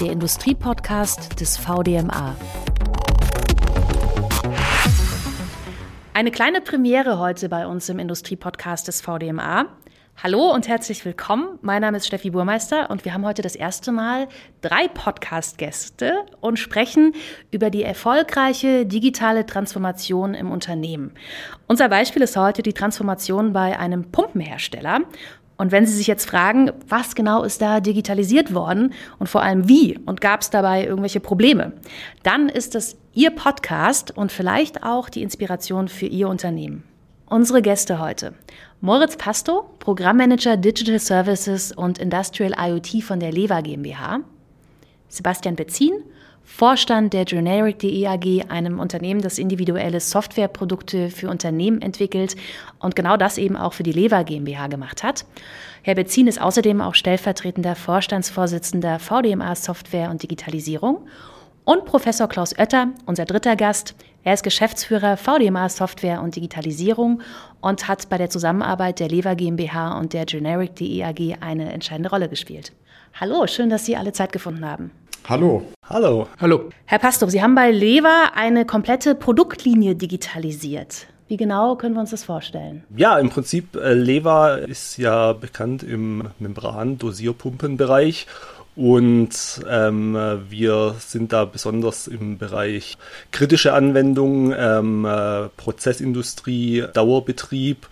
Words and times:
der 0.00 0.12
Industriepodcast 0.12 1.40
des 1.40 1.56
VDMA. 1.56 2.36
Eine 6.14 6.30
kleine 6.30 6.60
Premiere 6.60 7.18
heute 7.18 7.48
bei 7.48 7.66
uns 7.66 7.88
im 7.88 7.98
Industriepodcast 7.98 8.86
des 8.86 9.00
VDMA. 9.00 9.66
Hallo 10.20 10.52
und 10.52 10.66
herzlich 10.66 11.04
willkommen. 11.04 11.60
Mein 11.62 11.80
Name 11.80 11.96
ist 11.96 12.06
Steffi 12.08 12.30
Burmeister 12.30 12.90
und 12.90 13.04
wir 13.04 13.14
haben 13.14 13.24
heute 13.24 13.40
das 13.42 13.54
erste 13.54 13.92
Mal 13.92 14.26
drei 14.62 14.88
Podcast-Gäste 14.88 16.26
und 16.40 16.58
sprechen 16.58 17.14
über 17.52 17.70
die 17.70 17.84
erfolgreiche 17.84 18.84
digitale 18.84 19.46
Transformation 19.46 20.34
im 20.34 20.50
Unternehmen. 20.50 21.12
Unser 21.68 21.88
Beispiel 21.88 22.22
ist 22.22 22.36
heute 22.36 22.62
die 22.62 22.72
Transformation 22.72 23.52
bei 23.52 23.78
einem 23.78 24.10
Pumpenhersteller. 24.10 25.02
Und 25.58 25.72
wenn 25.72 25.86
Sie 25.86 25.92
sich 25.92 26.06
jetzt 26.06 26.30
fragen, 26.30 26.70
was 26.88 27.16
genau 27.16 27.42
ist 27.42 27.60
da 27.60 27.80
digitalisiert 27.80 28.54
worden 28.54 28.94
und 29.18 29.28
vor 29.28 29.42
allem 29.42 29.68
wie 29.68 29.98
und 30.06 30.20
gab 30.20 30.40
es 30.40 30.50
dabei 30.50 30.86
irgendwelche 30.86 31.20
Probleme, 31.20 31.72
dann 32.22 32.48
ist 32.48 32.76
das 32.76 32.96
Ihr 33.12 33.30
Podcast 33.30 34.16
und 34.16 34.30
vielleicht 34.30 34.84
auch 34.84 35.08
die 35.08 35.22
Inspiration 35.22 35.88
für 35.88 36.06
Ihr 36.06 36.28
Unternehmen. 36.28 36.84
Unsere 37.26 37.60
Gäste 37.60 37.98
heute. 37.98 38.34
Moritz 38.80 39.16
Pasto, 39.16 39.68
Programmmanager 39.80 40.56
Digital 40.56 41.00
Services 41.00 41.72
und 41.72 41.98
Industrial 41.98 42.54
IoT 42.56 43.02
von 43.02 43.18
der 43.18 43.32
Leva 43.32 43.60
GmbH. 43.60 44.20
Sebastian 45.08 45.56
Bezin, 45.56 45.92
Vorstand 46.50 47.12
der 47.12 47.24
Generic.de 47.24 48.06
AG, 48.06 48.50
einem 48.50 48.80
Unternehmen, 48.80 49.20
das 49.20 49.38
individuelle 49.38 50.00
Softwareprodukte 50.00 51.10
für 51.10 51.28
Unternehmen 51.28 51.80
entwickelt 51.82 52.34
und 52.80 52.96
genau 52.96 53.16
das 53.16 53.38
eben 53.38 53.56
auch 53.56 53.74
für 53.74 53.84
die 53.84 53.92
Leva 53.92 54.24
GmbH 54.24 54.66
gemacht 54.66 55.04
hat. 55.04 55.24
Herr 55.82 55.94
Bezin 55.94 56.26
ist 56.26 56.40
außerdem 56.40 56.80
auch 56.80 56.94
stellvertretender 56.94 57.76
Vorstandsvorsitzender 57.76 58.98
VDMA 58.98 59.54
Software 59.54 60.10
und 60.10 60.24
Digitalisierung 60.24 61.06
und 61.68 61.84
Professor 61.84 62.28
Klaus 62.28 62.58
Oetter, 62.58 62.88
unser 63.04 63.26
dritter 63.26 63.54
Gast. 63.54 63.94
Er 64.24 64.32
ist 64.32 64.42
Geschäftsführer 64.42 65.18
VDMA 65.18 65.68
Software 65.68 66.22
und 66.22 66.34
Digitalisierung 66.34 67.20
und 67.60 67.88
hat 67.88 68.08
bei 68.08 68.16
der 68.16 68.30
Zusammenarbeit 68.30 69.00
der 69.00 69.08
Lever 69.08 69.34
GmbH 69.34 69.98
und 69.98 70.14
der 70.14 70.24
Generic.de 70.24 71.04
AG 71.04 71.36
eine 71.42 71.70
entscheidende 71.70 72.08
Rolle 72.08 72.30
gespielt. 72.30 72.72
Hallo, 73.20 73.46
schön, 73.46 73.68
dass 73.68 73.84
Sie 73.84 73.98
alle 73.98 74.12
Zeit 74.12 74.32
gefunden 74.32 74.64
haben. 74.64 74.92
Hallo. 75.28 75.62
Hallo. 75.86 76.26
Hallo. 76.40 76.70
Herr 76.86 77.00
Pastor, 77.00 77.28
Sie 77.28 77.42
haben 77.42 77.54
bei 77.54 77.70
Lever 77.70 78.30
eine 78.34 78.64
komplette 78.64 79.14
Produktlinie 79.14 79.94
digitalisiert. 79.94 81.06
Wie 81.28 81.36
genau 81.36 81.76
können 81.76 81.94
wir 81.94 82.00
uns 82.00 82.12
das 82.12 82.24
vorstellen? 82.24 82.84
Ja, 82.96 83.18
im 83.18 83.28
Prinzip, 83.28 83.76
äh, 83.76 83.92
Leva 83.92 84.54
ist 84.54 84.96
ja 84.96 85.34
bekannt 85.34 85.82
im 85.82 86.30
Membran-Dosierpumpenbereich 86.38 88.26
und 88.78 89.30
ähm, 89.68 90.16
wir 90.48 90.94
sind 91.00 91.32
da 91.32 91.44
besonders 91.44 92.06
im 92.06 92.38
Bereich 92.38 92.96
kritische 93.32 93.72
Anwendungen, 93.72 94.54
ähm, 94.56 95.04
äh, 95.04 95.48
Prozessindustrie, 95.56 96.84
Dauerbetrieb 96.94 97.88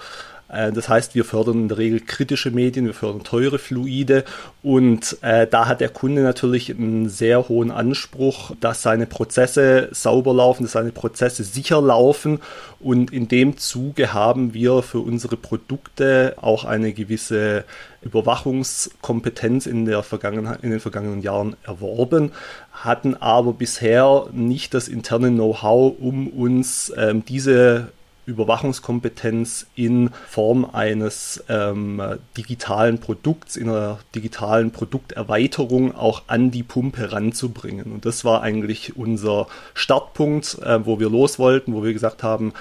das 0.48 0.89
heißt, 0.89 1.14
wir 1.16 1.25
fördern 1.25 1.62
in 1.62 1.69
der 1.69 1.78
Regel 1.78 2.00
kritische 2.00 2.52
Medien, 2.52 2.86
wir 2.86 2.94
fördern 2.94 3.25
teure 3.25 3.58
Fluide 3.58 4.25
und 4.62 5.19
äh, 5.22 5.47
da 5.47 5.66
hat 5.66 5.80
der 5.80 5.88
Kunde 5.88 6.22
natürlich 6.22 6.70
einen 6.70 7.08
sehr 7.08 7.48
hohen 7.48 7.72
Anspruch, 7.72 8.53
dass 8.61 8.83
seine 8.83 9.06
Prozesse 9.06 9.88
sauber 9.91 10.33
laufen, 10.33 10.62
dass 10.62 10.72
seine 10.72 10.92
Prozesse 10.92 11.42
sicher 11.42 11.80
laufen 11.83 12.41
und 12.78 13.12
in 13.12 13.27
dem 13.27 13.56
Zuge 13.56 14.14
haben 14.14 14.55
wir 14.55 14.83
für 14.83 15.00
unsere 15.00 15.36
Produkte 15.36 16.34
auch 16.41 16.64
eine 16.64 16.92
gewisse 16.92 17.64
Überwachungskompetenz 18.03 19.66
in, 19.66 19.84
der 19.84 20.05
Vergangenheit, 20.05 20.62
in 20.62 20.70
den 20.70 20.81
vergangenen 20.81 21.22
Jahren 21.22 21.56
erworben, 21.64 22.31
hatten 22.70 23.16
aber 23.16 23.53
bisher 23.53 24.27
nicht 24.33 24.75
das 24.75 24.86
interne 24.86 25.31
Know-how, 25.31 25.94
um 25.98 26.28
uns 26.28 26.92
ähm, 26.97 27.25
diese 27.26 27.88
Überwachungskompetenz 28.26 29.66
in 29.75 30.10
Form 30.28 30.64
eines 30.64 31.44
ähm, 31.48 32.03
digitalen 32.37 32.98
Produkts, 32.98 33.56
in 33.56 33.69
einer 33.69 33.98
digitalen 34.14 34.72
Produkterweiterung 34.72 35.94
auch 35.94 36.25
an 36.26 36.50
die 36.50 36.62
Pumpe 36.62 37.12
ranzubringen. 37.12 37.92
Und 37.92 38.04
das 38.04 38.25
war 38.25 38.42
eigentlich 38.42 38.97
unser 38.97 39.47
Startpunkt, 39.75 40.59
äh, 40.62 40.84
wo 40.84 40.98
wir 41.00 41.09
los 41.09 41.38
wollten, 41.38 41.72
wo 41.72 41.84
wir 41.84 41.92
gesagt 41.92 42.22
haben, 42.22 42.53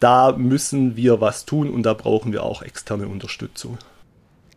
da 0.00 0.32
müssen 0.32 0.96
wir 0.96 1.20
was 1.20 1.44
tun 1.44 1.70
und 1.70 1.84
da 1.84 1.94
brauchen 1.94 2.32
wir 2.32 2.42
auch 2.42 2.62
externe 2.62 3.06
Unterstützung. 3.06 3.78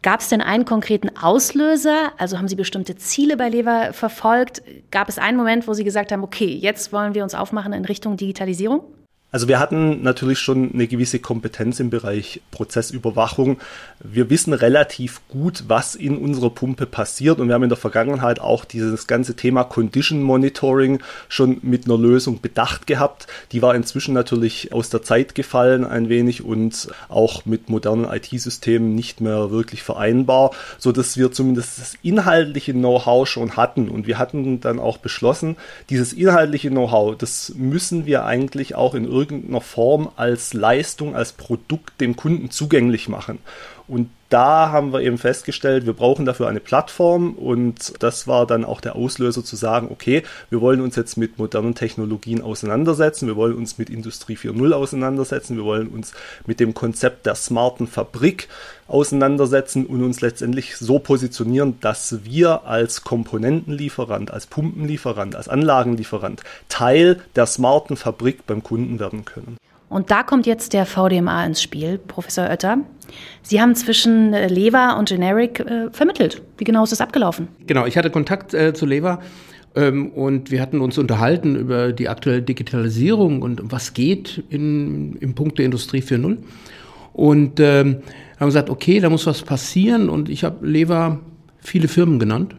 Gab 0.02 0.20
es 0.20 0.28
denn 0.28 0.42
einen 0.42 0.66
konkreten 0.66 1.16
Auslöser? 1.16 2.12
Also 2.18 2.38
haben 2.38 2.50
Sie 2.50 2.56
bestimmte 2.56 2.98
Ziele 2.98 3.38
bei 3.38 3.48
Lever 3.48 3.94
verfolgt? 3.94 4.62
Gab 4.92 5.08
es 5.08 5.18
einen 5.18 5.38
Moment, 5.38 5.66
wo 5.66 5.74
Sie 5.74 5.86
gesagt 5.86 6.12
haben, 6.12 6.24
okay, 6.24 6.54
jetzt 6.54 6.92
wollen 6.92 7.14
wir 7.14 7.24
uns 7.24 7.36
aufmachen 7.36 7.72
in 7.72 7.86
Richtung 7.86 8.18
Digitalisierung? 8.18 8.84
Also 9.34 9.48
wir 9.48 9.60
hatten 9.60 10.04
natürlich 10.04 10.38
schon 10.38 10.76
eine 10.76 10.86
gewisse 10.86 11.18
Kompetenz 11.18 11.80
im 11.80 11.90
Bereich 11.90 12.42
Prozessüberwachung. 12.52 13.58
Wir 14.00 14.30
wissen 14.30 14.54
relativ 14.54 15.22
gut, 15.28 15.64
was 15.68 15.96
in 15.96 16.20
unserer 16.20 16.52
Pumpe 16.52 16.86
passiert 16.86 17.40
und 17.40 17.48
wir 17.48 17.56
haben 17.56 17.64
in 17.64 17.70
der 17.70 17.78
Vergangenheit 17.80 18.40
auch 18.40 18.64
dieses 18.64 19.08
ganze 19.08 19.36
Thema 19.36 19.64
Condition 19.64 20.22
Monitoring 20.22 21.00
schon 21.30 21.58
mit 21.64 21.86
einer 21.86 21.98
Lösung 21.98 22.42
bedacht 22.42 22.86
gehabt. 22.86 23.26
Die 23.54 23.64
war 23.64 23.74
inzwischen 23.74 24.14
natürlich 24.14 24.72
aus 24.72 24.92
der 24.92 25.02
Zeit 25.02 25.34
gefallen 25.34 25.84
ein 25.84 26.10
wenig 26.10 26.46
und 26.46 26.90
auch 27.10 27.44
mit 27.48 27.70
modernen 27.70 28.06
IT-Systemen 28.06 28.94
nicht 28.94 29.20
mehr 29.20 29.50
wirklich 29.50 29.82
vereinbar, 29.82 30.52
so 30.78 30.92
dass 30.92 31.18
wir 31.18 31.32
zumindest 31.32 31.80
das 31.80 31.96
inhaltliche 32.04 32.74
Know-how 32.74 33.28
schon 33.28 33.58
hatten 33.58 33.90
und 33.90 34.06
wir 34.06 34.20
hatten 34.20 34.60
dann 34.60 34.78
auch 34.78 34.98
beschlossen, 34.98 35.56
dieses 35.90 36.14
inhaltliche 36.14 36.70
Know-how, 36.70 37.18
das 37.18 37.52
müssen 37.56 38.06
wir 38.06 38.26
eigentlich 38.26 38.76
auch 38.76 38.94
in 38.94 39.06
Form 39.62 40.10
als 40.16 40.54
Leistung, 40.54 41.16
als 41.16 41.34
Produkt 41.34 42.00
dem 42.02 42.16
Kunden 42.16 42.52
zugänglich 42.52 43.10
machen. 43.10 43.40
Und 43.88 44.10
da 44.30 44.72
haben 44.72 44.94
wir 44.94 45.02
eben 45.02 45.20
festgestellt, 45.20 45.86
wir 45.86 45.94
brauchen 45.94 46.26
dafür 46.26 46.48
eine 46.48 46.60
Plattform 46.60 47.34
und 47.34 48.02
das 48.02 48.28
war 48.28 48.48
dann 48.48 48.66
auch 48.66 48.82
der 48.82 48.96
Auslöser 48.96 49.44
zu 49.44 49.56
sagen, 49.56 49.90
okay, 49.92 50.24
wir 50.50 50.60
wollen 50.60 50.82
uns 50.82 50.96
jetzt 50.96 51.18
mit 51.18 51.38
modernen 51.38 51.76
Technologien 51.76 52.42
auseinandersetzen, 52.42 53.28
wir 53.28 53.36
wollen 53.36 53.56
uns 53.56 53.78
mit 53.78 53.92
Industrie 53.92 54.36
4.0 54.36 54.72
auseinandersetzen, 54.72 55.58
wir 55.58 55.66
wollen 55.66 55.90
uns 55.90 56.14
mit 56.48 56.60
dem 56.60 56.74
Konzept 56.74 57.28
der 57.28 57.36
smarten 57.36 57.86
Fabrik 57.86 58.48
auseinandersetzen 58.88 59.86
und 59.86 60.04
uns 60.04 60.22
letztendlich 60.22 60.78
so 60.78 60.98
positionieren, 60.98 61.80
dass 61.82 62.24
wir 62.24 62.66
als 62.66 63.04
Komponentenlieferant, 63.04 64.32
als 64.32 64.48
Pumpenlieferant, 64.48 65.36
als 65.36 65.48
Anlagenlieferant 65.48 66.42
Teil 66.70 67.22
der 67.36 67.46
smarten 67.46 67.98
Fabrik 67.98 68.48
beim 68.48 68.64
Kunden 68.64 69.00
werden 69.00 69.26
können. 69.26 69.58
Und 69.90 70.10
da 70.10 70.24
kommt 70.24 70.48
jetzt 70.48 70.74
der 70.74 70.88
VDMA 70.88 71.46
ins 71.46 71.62
Spiel, 71.62 72.00
Professor 72.00 72.46
Oetter. 72.46 72.80
Sie 73.42 73.62
haben 73.62 73.76
zwischen 73.76 74.34
äh, 74.34 74.48
Lever 74.48 74.98
und 74.98 75.10
Generic 75.10 75.60
äh, 75.60 75.90
vermittelt. 75.92 76.42
Wie 76.58 76.64
genau 76.64 76.84
ist 76.84 76.92
das 76.92 77.02
abgelaufen? 77.02 77.48
Genau, 77.68 77.86
ich 77.86 77.98
hatte 77.98 78.10
Kontakt 78.10 78.54
äh, 78.54 78.74
zu 78.74 78.86
Lever 78.86 79.20
ähm, 79.76 80.12
und 80.12 80.52
wir 80.52 80.62
hatten 80.62 80.82
uns 80.82 80.98
unterhalten 80.98 81.56
über 81.56 81.92
die 81.92 82.10
aktuelle 82.10 82.42
Digitalisierung 82.42 83.42
und 83.42 83.62
was 83.72 83.94
geht 83.94 84.44
in, 84.50 85.16
im 85.18 85.36
Punkt 85.36 85.58
der 85.58 85.66
Industrie 85.66 86.02
4.0. 86.02 86.38
Und 87.14 87.60
ähm, 87.60 87.98
haben 88.40 88.48
gesagt, 88.48 88.70
okay, 88.70 89.00
da 89.00 89.10
muss 89.10 89.26
was 89.26 89.44
passieren. 89.44 90.10
Und 90.10 90.30
ich 90.30 90.44
habe 90.44 90.66
Lever 90.66 91.20
viele 91.60 91.88
Firmen 91.88 92.20
genannt, 92.20 92.56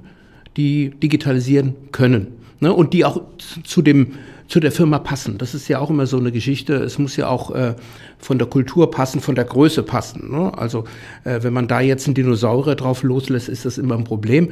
die 0.56 0.90
digitalisieren 0.90 1.74
können. 1.92 2.43
Ne? 2.64 2.72
Und 2.72 2.92
die 2.92 3.04
auch 3.04 3.20
zu 3.62 3.82
dem 3.82 4.14
zu 4.46 4.60
der 4.60 4.72
Firma 4.72 4.98
passen. 4.98 5.38
Das 5.38 5.54
ist 5.54 5.68
ja 5.68 5.78
auch 5.78 5.90
immer 5.90 6.06
so 6.06 6.18
eine 6.18 6.30
Geschichte. 6.30 6.74
Es 6.74 6.98
muss 6.98 7.16
ja 7.16 7.28
auch 7.28 7.50
äh, 7.54 7.74
von 8.18 8.38
der 8.38 8.46
Kultur 8.46 8.90
passen, 8.90 9.20
von 9.20 9.34
der 9.34 9.44
Größe 9.44 9.82
passen. 9.82 10.30
Ne? 10.30 10.52
Also 10.56 10.84
äh, 11.24 11.42
wenn 11.42 11.52
man 11.52 11.66
da 11.66 11.80
jetzt 11.80 12.06
einen 12.06 12.14
Dinosaurier 12.14 12.74
drauf 12.74 13.02
loslässt, 13.02 13.48
ist 13.48 13.64
das 13.64 13.78
immer 13.78 13.96
ein 13.96 14.04
Problem. 14.04 14.50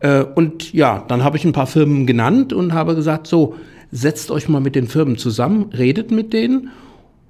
Äh, 0.00 0.22
und 0.22 0.72
ja, 0.72 1.04
dann 1.08 1.24
habe 1.24 1.38
ich 1.38 1.44
ein 1.44 1.52
paar 1.52 1.66
Firmen 1.66 2.06
genannt 2.06 2.52
und 2.52 2.74
habe 2.74 2.94
gesagt, 2.94 3.26
so, 3.26 3.56
setzt 3.90 4.30
euch 4.30 4.48
mal 4.48 4.60
mit 4.60 4.74
den 4.74 4.86
Firmen 4.86 5.16
zusammen, 5.16 5.70
redet 5.72 6.10
mit 6.10 6.32
denen 6.32 6.70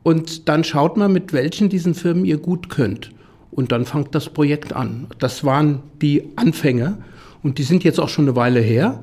und 0.03 0.49
dann 0.49 0.65
schaut 0.65 0.97
mal, 0.97 1.09
mit 1.09 1.33
welchen 1.33 1.69
diesen 1.69 1.95
Firmen 1.95 2.25
ihr 2.25 2.39
gut 2.39 2.69
könnt. 2.69 3.11
Und 3.51 3.71
dann 3.71 3.85
fangt 3.85 4.15
das 4.15 4.31
Projekt 4.31 4.73
an. 4.73 5.09
Das 5.19 5.45
waren 5.45 5.83
die 6.01 6.25
Anfänge 6.37 6.99
und 7.43 7.59
die 7.59 7.65
sind 7.65 7.85
jetzt 7.85 8.01
auch 8.01 8.09
schon 8.09 8.25
eine 8.25 8.37
Weile 8.37 8.61
her. 8.61 9.01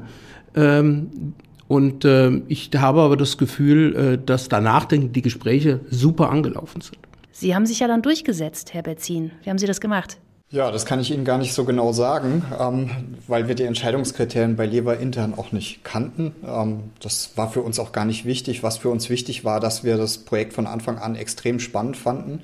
Ähm, 0.55 1.33
und 1.67 2.03
äh, 2.03 2.41
ich 2.47 2.71
habe 2.75 3.01
aber 3.01 3.15
das 3.15 3.37
Gefühl, 3.37 3.95
äh, 3.95 4.17
dass 4.23 4.49
danach 4.49 4.85
die 4.85 5.21
Gespräche 5.21 5.81
super 5.89 6.29
angelaufen 6.29 6.81
sind. 6.81 6.97
Sie 7.31 7.55
haben 7.55 7.65
sich 7.65 7.79
ja 7.79 7.87
dann 7.87 8.01
durchgesetzt, 8.01 8.73
Herr 8.73 8.81
Berzin. 8.83 9.31
Wie 9.43 9.49
haben 9.49 9.59
Sie 9.59 9.67
das 9.67 9.79
gemacht? 9.79 10.17
Ja, 10.51 10.71
das 10.71 10.87
kann 10.87 10.99
ich 10.99 11.11
Ihnen 11.11 11.25
gar 11.25 11.37
nicht 11.37 11.53
so 11.53 11.63
genau 11.63 11.93
sagen, 11.93 12.43
ähm, 12.59 12.89
weil 13.27 13.47
wir 13.47 13.53
die 13.53 13.65
Entscheidungskriterien 13.65 14.55
bei 14.55 14.65
Lever 14.65 14.97
intern 14.97 15.35
auch 15.37 15.51
nicht 15.51 15.83
kannten. 15.83 16.33
Ähm, 16.43 16.79
das 17.01 17.33
war 17.35 17.51
für 17.51 17.61
uns 17.61 17.77
auch 17.77 17.91
gar 17.91 18.05
nicht 18.05 18.25
wichtig. 18.25 18.63
Was 18.63 18.79
für 18.79 18.89
uns 18.89 19.11
wichtig 19.11 19.45
war, 19.45 19.59
dass 19.59 19.83
wir 19.83 19.95
das 19.97 20.17
Projekt 20.17 20.53
von 20.53 20.65
Anfang 20.65 20.97
an 20.97 21.15
extrem 21.15 21.59
spannend 21.59 21.97
fanden. 21.97 22.41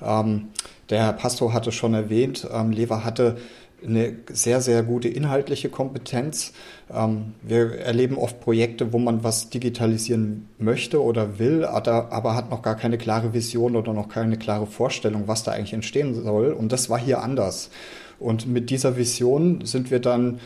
Ähm, 0.00 0.50
der 0.90 1.02
Herr 1.02 1.12
Pastor 1.12 1.52
hatte 1.52 1.72
schon 1.72 1.92
erwähnt, 1.92 2.46
ähm, 2.52 2.70
Lever 2.70 3.04
hatte 3.04 3.36
eine 3.86 4.14
sehr, 4.32 4.60
sehr 4.60 4.82
gute 4.82 5.08
inhaltliche 5.08 5.68
Kompetenz. 5.68 6.52
Ähm, 6.92 7.34
wir 7.42 7.78
erleben 7.78 8.16
oft 8.18 8.40
Projekte, 8.40 8.92
wo 8.92 8.98
man 8.98 9.24
was 9.24 9.50
digitalisieren 9.50 10.48
möchte 10.58 11.02
oder 11.02 11.38
will, 11.38 11.64
aber 11.64 12.34
hat 12.34 12.50
noch 12.50 12.62
gar 12.62 12.76
keine 12.76 12.98
klare 12.98 13.32
Vision 13.34 13.76
oder 13.76 13.92
noch 13.92 14.08
keine 14.08 14.36
klare 14.36 14.66
Vorstellung, 14.66 15.24
was 15.26 15.42
da 15.42 15.52
eigentlich 15.52 15.72
entstehen 15.72 16.14
soll. 16.14 16.52
Und 16.52 16.72
das 16.72 16.90
war 16.90 16.98
hier 16.98 17.22
anders. 17.22 17.70
Und 18.18 18.46
mit 18.46 18.70
dieser 18.70 18.96
Vision 18.96 19.64
sind 19.64 19.90
wir 19.90 19.98
dann 19.98 20.40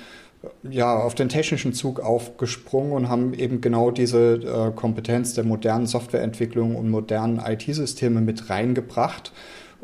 ja, 0.69 0.95
auf 0.95 1.15
den 1.15 1.29
technischen 1.29 1.73
Zug 1.73 2.01
aufgesprungen 2.01 2.93
und 2.93 3.09
haben 3.09 3.35
eben 3.35 3.61
genau 3.61 3.91
diese 3.91 4.35
äh, 4.35 4.73
Kompetenz 4.77 5.35
der 5.35 5.45
modernen 5.45 5.87
Softwareentwicklung 5.87 6.77
und 6.77 6.91
modernen 6.91 7.39
IT-Systeme 7.39 8.21
mit 8.21 8.51
reingebracht 8.51 9.33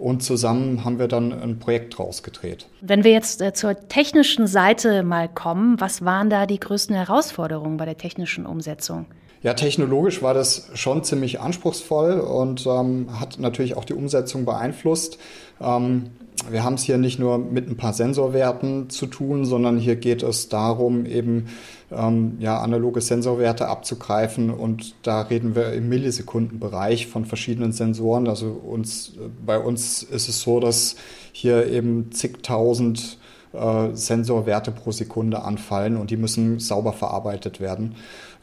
und 0.00 0.22
zusammen 0.22 0.84
haben 0.84 0.98
wir 0.98 1.08
dann 1.08 1.32
ein 1.32 1.58
Projekt 1.58 1.98
draus 1.98 2.22
gedreht. 2.22 2.66
Wenn 2.80 3.04
wir 3.04 3.12
jetzt 3.12 3.42
äh, 3.42 3.52
zur 3.52 3.88
technischen 3.88 4.46
Seite 4.46 5.02
mal 5.02 5.28
kommen, 5.28 5.80
was 5.80 6.04
waren 6.04 6.30
da 6.30 6.46
die 6.46 6.58
größten 6.58 6.96
Herausforderungen 6.96 7.76
bei 7.76 7.84
der 7.84 7.96
technischen 7.96 8.46
Umsetzung? 8.46 9.06
Ja, 9.42 9.54
technologisch 9.54 10.20
war 10.22 10.34
das 10.34 10.70
schon 10.74 11.02
ziemlich 11.02 11.40
anspruchsvoll 11.40 12.20
und 12.20 12.66
ähm, 12.66 13.08
hat 13.18 13.38
natürlich 13.38 13.76
auch 13.76 13.84
die 13.84 13.94
Umsetzung 13.94 14.44
beeinflusst. 14.44 15.18
Ähm, 15.60 16.10
wir 16.50 16.64
haben 16.64 16.74
es 16.74 16.82
hier 16.82 16.98
nicht 16.98 17.18
nur 17.18 17.38
mit 17.38 17.68
ein 17.68 17.76
paar 17.76 17.92
Sensorwerten 17.92 18.88
zu 18.90 19.06
tun, 19.06 19.44
sondern 19.44 19.78
hier 19.78 19.96
geht 19.96 20.22
es 20.22 20.48
darum, 20.48 21.06
eben 21.06 21.48
ähm, 21.92 22.36
ja, 22.38 22.58
analoge 22.58 23.00
Sensorwerte 23.00 23.68
abzugreifen. 23.68 24.50
Und 24.50 24.94
da 25.02 25.22
reden 25.22 25.54
wir 25.54 25.72
im 25.72 25.88
Millisekundenbereich 25.88 27.06
von 27.06 27.24
verschiedenen 27.24 27.72
Sensoren. 27.72 28.28
Also 28.28 28.48
uns, 28.48 29.12
bei 29.44 29.58
uns 29.58 30.02
ist 30.02 30.28
es 30.28 30.40
so, 30.40 30.60
dass 30.60 30.96
hier 31.32 31.66
eben 31.66 32.12
zigtausend 32.12 33.18
äh, 33.52 33.88
Sensorwerte 33.94 34.70
pro 34.70 34.92
Sekunde 34.92 35.42
anfallen 35.42 35.96
und 35.96 36.10
die 36.10 36.16
müssen 36.16 36.60
sauber 36.60 36.92
verarbeitet 36.92 37.60
werden. 37.60 37.96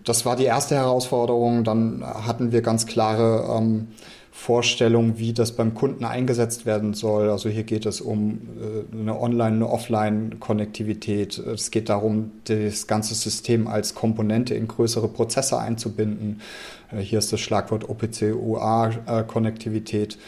Das 0.03 0.25
war 0.25 0.35
die 0.35 0.45
erste 0.45 0.75
Herausforderung. 0.75 1.63
Dann 1.63 2.03
hatten 2.03 2.51
wir 2.51 2.61
ganz 2.61 2.85
klare 2.85 3.57
ähm, 3.57 3.87
Vorstellung, 4.37 5.17
wie 5.17 5.33
das 5.33 5.53
beim 5.53 5.73
Kunden 5.73 6.05
eingesetzt 6.05 6.67
werden 6.67 6.93
soll. 6.93 7.31
Also 7.31 7.49
hier 7.49 7.63
geht 7.63 7.87
es 7.87 8.01
um 8.01 8.37
äh, 8.61 8.83
eine 8.95 9.19
Online-, 9.19 9.55
eine 9.55 9.67
Offline-Konnektivität. 9.67 11.39
Es 11.39 11.71
geht 11.71 11.89
darum, 11.89 12.33
das 12.43 12.85
ganze 12.85 13.15
System 13.15 13.67
als 13.67 13.95
Komponente 13.95 14.53
in 14.53 14.67
größere 14.67 15.07
Prozesse 15.07 15.57
einzubinden. 15.57 16.41
Äh, 16.91 16.99
hier 16.99 17.17
ist 17.17 17.33
das 17.33 17.39
Schlagwort 17.39 17.89
OPC-UA-Konnektivität. 17.89 20.19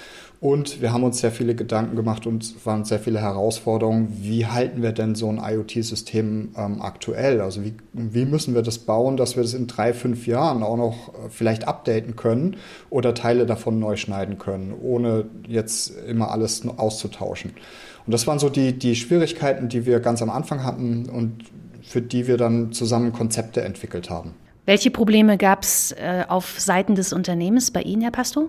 Und 0.42 0.82
wir 0.82 0.94
haben 0.94 1.04
uns 1.04 1.20
sehr 1.20 1.34
viele 1.34 1.54
Gedanken 1.54 1.98
gemacht 1.98 2.26
und 2.26 2.66
waren 2.66 2.86
sehr 2.86 3.00
viele 3.00 3.20
Herausforderungen. 3.20 4.20
Wie 4.22 4.46
halten 4.46 4.82
wir 4.82 4.94
denn 4.94 5.14
so 5.14 5.28
ein 5.28 5.38
IoT-System 5.44 6.54
ähm, 6.56 6.82
aktuell? 6.82 7.42
Also 7.42 7.66
wie, 7.66 7.74
wie 7.92 8.24
müssen 8.24 8.56
wir 8.56 8.62
das 8.62 8.80
bauen, 8.80 9.18
dass 9.18 9.36
wir 9.36 9.44
das 9.44 9.54
in 9.54 9.68
drei, 9.68 9.94
fünf 9.94 10.28
Jahren 10.28 10.64
auch 10.64 10.78
noch 10.78 11.10
äh, 11.10 11.30
vielleicht 11.30 11.68
updaten 11.68 12.16
können 12.16 12.56
oder 12.90 13.14
Teile 13.14 13.46
davon 13.46 13.80
neu 13.80 13.98
schneiden 13.98 14.38
können, 14.38 14.74
ohne 14.82 15.26
jetzt 15.46 15.92
immer 16.08 16.32
alles 16.32 16.66
auszutauschen? 16.66 17.52
Und 18.06 18.14
das 18.14 18.26
waren 18.26 18.40
so 18.40 18.48
die, 18.48 18.80
die 18.80 18.96
Schwierigkeiten, 18.96 19.68
die 19.68 19.86
wir 19.86 20.00
ganz 20.00 20.22
am 20.22 20.30
Anfang 20.30 20.64
hatten 20.64 21.10
und 21.10 21.44
für 21.84 22.02
die 22.02 22.28
wir 22.28 22.38
dann 22.38 22.72
zusammen 22.72 23.12
Konzepte 23.12 23.62
entwickelt 23.62 24.10
haben. 24.10 24.36
Welche 24.66 24.90
Probleme 24.90 25.38
gab 25.38 25.64
es 25.64 25.92
äh, 25.92 26.24
auf 26.30 26.60
Seiten 26.62 26.96
des 26.96 27.12
Unternehmens 27.12 27.72
bei 27.72 27.82
Ihnen, 27.82 28.04
Herr 28.04 28.12
Pastor? 28.12 28.46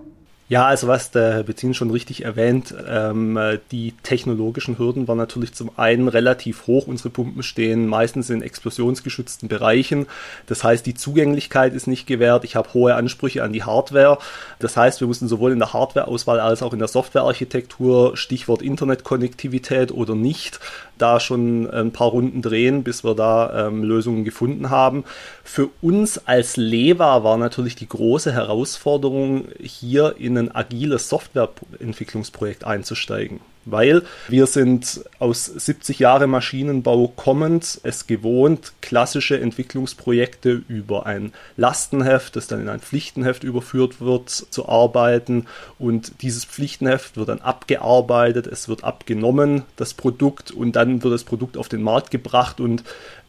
Ja, 0.51 0.65
also 0.65 0.89
was 0.89 1.11
der 1.11 1.33
Herr 1.33 1.43
Bezin 1.43 1.73
schon 1.73 1.91
richtig 1.91 2.25
erwähnt, 2.25 2.75
ähm, 2.85 3.39
die 3.71 3.93
technologischen 4.03 4.77
Hürden 4.77 5.07
waren 5.07 5.17
natürlich 5.17 5.53
zum 5.53 5.71
einen 5.77 6.09
relativ 6.09 6.67
hoch. 6.67 6.87
Unsere 6.87 7.09
Pumpen 7.09 7.41
stehen 7.41 7.87
meistens 7.87 8.29
in 8.29 8.41
explosionsgeschützten 8.41 9.47
Bereichen. 9.47 10.07
Das 10.47 10.65
heißt, 10.65 10.85
die 10.85 10.93
Zugänglichkeit 10.93 11.73
ist 11.73 11.87
nicht 11.87 12.05
gewährt. 12.05 12.43
Ich 12.43 12.57
habe 12.57 12.73
hohe 12.73 12.95
Ansprüche 12.95 13.45
an 13.45 13.53
die 13.53 13.63
Hardware. 13.63 14.17
Das 14.59 14.75
heißt, 14.75 14.99
wir 14.99 15.07
mussten 15.07 15.29
sowohl 15.29 15.53
in 15.53 15.59
der 15.59 15.71
Hardwareauswahl 15.71 16.41
als 16.41 16.61
auch 16.63 16.73
in 16.73 16.79
der 16.79 16.89
Softwarearchitektur, 16.89 18.17
Stichwort 18.17 18.61
Internetkonnektivität 18.61 19.93
oder 19.93 20.15
nicht, 20.15 20.59
da 21.01 21.19
schon 21.19 21.69
ein 21.69 21.91
paar 21.91 22.09
Runden 22.09 22.41
drehen, 22.41 22.83
bis 22.83 23.03
wir 23.03 23.15
da 23.15 23.67
ähm, 23.67 23.83
Lösungen 23.83 24.23
gefunden 24.23 24.69
haben. 24.69 25.03
Für 25.43 25.69
uns 25.81 26.27
als 26.27 26.57
Leva 26.57 27.23
war 27.23 27.37
natürlich 27.37 27.75
die 27.75 27.89
große 27.89 28.31
Herausforderung, 28.31 29.45
hier 29.59 30.15
in 30.17 30.37
ein 30.37 30.53
agiles 30.53 31.09
Softwareentwicklungsprojekt 31.09 32.63
einzusteigen 32.63 33.39
weil 33.65 34.03
wir 34.27 34.47
sind 34.47 35.01
aus 35.19 35.45
70 35.45 35.99
Jahre 35.99 36.27
Maschinenbau 36.27 37.07
kommend 37.09 37.79
es 37.83 38.07
gewohnt, 38.07 38.73
klassische 38.81 39.39
Entwicklungsprojekte 39.39 40.61
über 40.67 41.05
ein 41.05 41.33
Lastenheft, 41.57 42.35
das 42.35 42.47
dann 42.47 42.61
in 42.61 42.69
ein 42.69 42.79
Pflichtenheft 42.79 43.43
überführt 43.43 44.01
wird, 44.01 44.29
zu 44.29 44.67
arbeiten 44.67 45.45
und 45.79 46.21
dieses 46.21 46.45
Pflichtenheft 46.45 47.17
wird 47.17 47.29
dann 47.29 47.41
abgearbeitet, 47.41 48.47
es 48.47 48.67
wird 48.67 48.83
abgenommen, 48.83 49.63
das 49.75 49.93
Produkt 49.93 50.51
und 50.51 50.75
dann 50.75 51.03
wird 51.03 51.13
das 51.13 51.23
Produkt 51.23 51.57
auf 51.57 51.69
den 51.69 51.81
Markt 51.81 52.11
gebracht 52.11 52.59
und 52.59 52.83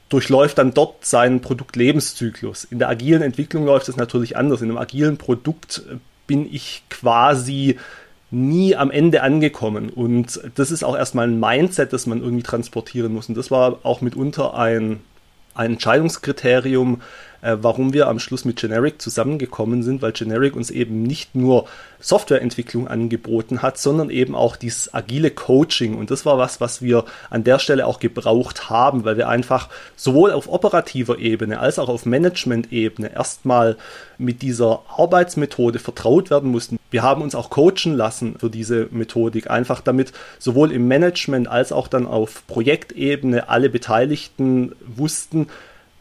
durchläuft 0.08 0.58
dann 0.58 0.74
dort 0.74 1.06
seinen 1.06 1.40
Produktlebenszyklus. 1.40 2.64
In 2.64 2.78
der 2.78 2.90
agilen 2.90 3.22
Entwicklung 3.22 3.64
läuft 3.64 3.88
es 3.88 3.96
natürlich 3.96 4.36
anders. 4.36 4.60
In 4.60 4.68
einem 4.68 4.76
agilen 4.76 5.16
Produkt 5.16 5.82
bin 6.26 6.52
ich 6.52 6.82
quasi 6.90 7.78
nie 8.32 8.74
am 8.74 8.90
Ende 8.90 9.22
angekommen. 9.22 9.90
Und 9.90 10.40
das 10.54 10.70
ist 10.70 10.82
auch 10.82 10.96
erstmal 10.96 11.28
ein 11.28 11.38
Mindset, 11.38 11.92
das 11.92 12.06
man 12.06 12.20
irgendwie 12.20 12.42
transportieren 12.42 13.12
muss. 13.12 13.28
Und 13.28 13.36
das 13.36 13.50
war 13.50 13.78
auch 13.82 14.00
mitunter 14.00 14.54
ein, 14.54 15.00
ein 15.54 15.72
Entscheidungskriterium, 15.72 17.02
äh, 17.42 17.56
warum 17.60 17.92
wir 17.92 18.08
am 18.08 18.18
Schluss 18.18 18.44
mit 18.44 18.56
Generic 18.56 19.02
zusammengekommen 19.02 19.82
sind, 19.82 20.00
weil 20.00 20.12
Generic 20.12 20.56
uns 20.56 20.70
eben 20.70 21.02
nicht 21.02 21.34
nur 21.34 21.66
Softwareentwicklung 21.98 22.88
angeboten 22.88 23.62
hat, 23.62 23.78
sondern 23.78 24.10
eben 24.10 24.34
auch 24.34 24.56
dieses 24.56 24.94
agile 24.94 25.30
Coaching. 25.30 25.96
Und 25.96 26.10
das 26.10 26.24
war 26.24 26.38
was, 26.38 26.60
was 26.60 26.82
wir 26.82 27.04
an 27.30 27.44
der 27.44 27.58
Stelle 27.58 27.86
auch 27.86 27.98
gebraucht 27.98 28.70
haben, 28.70 29.04
weil 29.04 29.16
wir 29.16 29.28
einfach 29.28 29.68
sowohl 29.96 30.30
auf 30.30 30.48
operativer 30.48 31.18
Ebene 31.18 31.58
als 31.58 31.78
auch 31.78 31.88
auf 31.88 32.06
Management-Ebene 32.06 33.12
erstmal 33.12 33.76
mit 34.18 34.42
dieser 34.42 34.82
Arbeitsmethode 34.96 35.80
vertraut 35.80 36.30
werden 36.30 36.50
mussten. 36.50 36.78
Wir 36.90 37.02
haben 37.02 37.22
uns 37.22 37.34
auch 37.34 37.50
coachen 37.50 37.94
lassen 37.94 38.36
für 38.38 38.50
diese 38.50 38.88
Methodik, 38.92 39.50
einfach 39.50 39.80
damit 39.80 40.12
sowohl 40.38 40.70
im 40.70 40.86
Management 40.86 41.48
als 41.48 41.72
auch 41.72 41.88
dann 41.88 42.06
auf 42.06 42.46
Projektebene 42.46 43.48
alle 43.48 43.68
Beteiligten 43.68 44.76
wussten, 44.86 45.48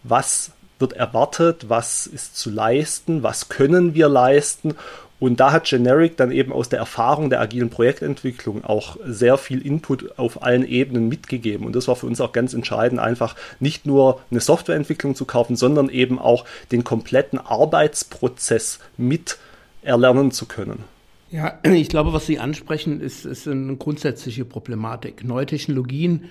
was 0.03 0.51
wird 0.81 0.93
erwartet, 0.93 1.69
was 1.69 2.07
ist 2.07 2.35
zu 2.35 2.49
leisten, 2.49 3.23
was 3.23 3.49
können 3.49 3.93
wir 3.93 4.09
leisten. 4.09 4.75
Und 5.19 5.39
da 5.39 5.51
hat 5.51 5.65
Generic 5.65 6.17
dann 6.17 6.31
eben 6.31 6.51
aus 6.51 6.69
der 6.69 6.79
Erfahrung 6.79 7.29
der 7.29 7.41
agilen 7.41 7.69
Projektentwicklung 7.69 8.65
auch 8.65 8.97
sehr 9.05 9.37
viel 9.37 9.63
Input 9.63 10.17
auf 10.17 10.41
allen 10.41 10.67
Ebenen 10.67 11.09
mitgegeben. 11.09 11.67
Und 11.67 11.75
das 11.75 11.87
war 11.87 11.95
für 11.95 12.07
uns 12.07 12.19
auch 12.19 12.31
ganz 12.31 12.55
entscheidend, 12.55 12.99
einfach 12.99 13.35
nicht 13.59 13.85
nur 13.85 14.19
eine 14.31 14.39
Softwareentwicklung 14.39 15.13
zu 15.13 15.25
kaufen, 15.25 15.55
sondern 15.55 15.89
eben 15.89 16.17
auch 16.17 16.45
den 16.71 16.83
kompletten 16.83 17.37
Arbeitsprozess 17.37 18.79
mit 18.97 19.37
erlernen 19.83 20.31
zu 20.31 20.47
können. 20.47 20.85
Ja, 21.29 21.59
ich 21.63 21.87
glaube, 21.87 22.13
was 22.13 22.25
Sie 22.25 22.39
ansprechen, 22.39 22.99
ist, 22.99 23.23
ist 23.25 23.47
eine 23.47 23.75
grundsätzliche 23.75 24.43
Problematik. 24.43 25.23
Neue 25.23 25.45
Technologien 25.45 26.25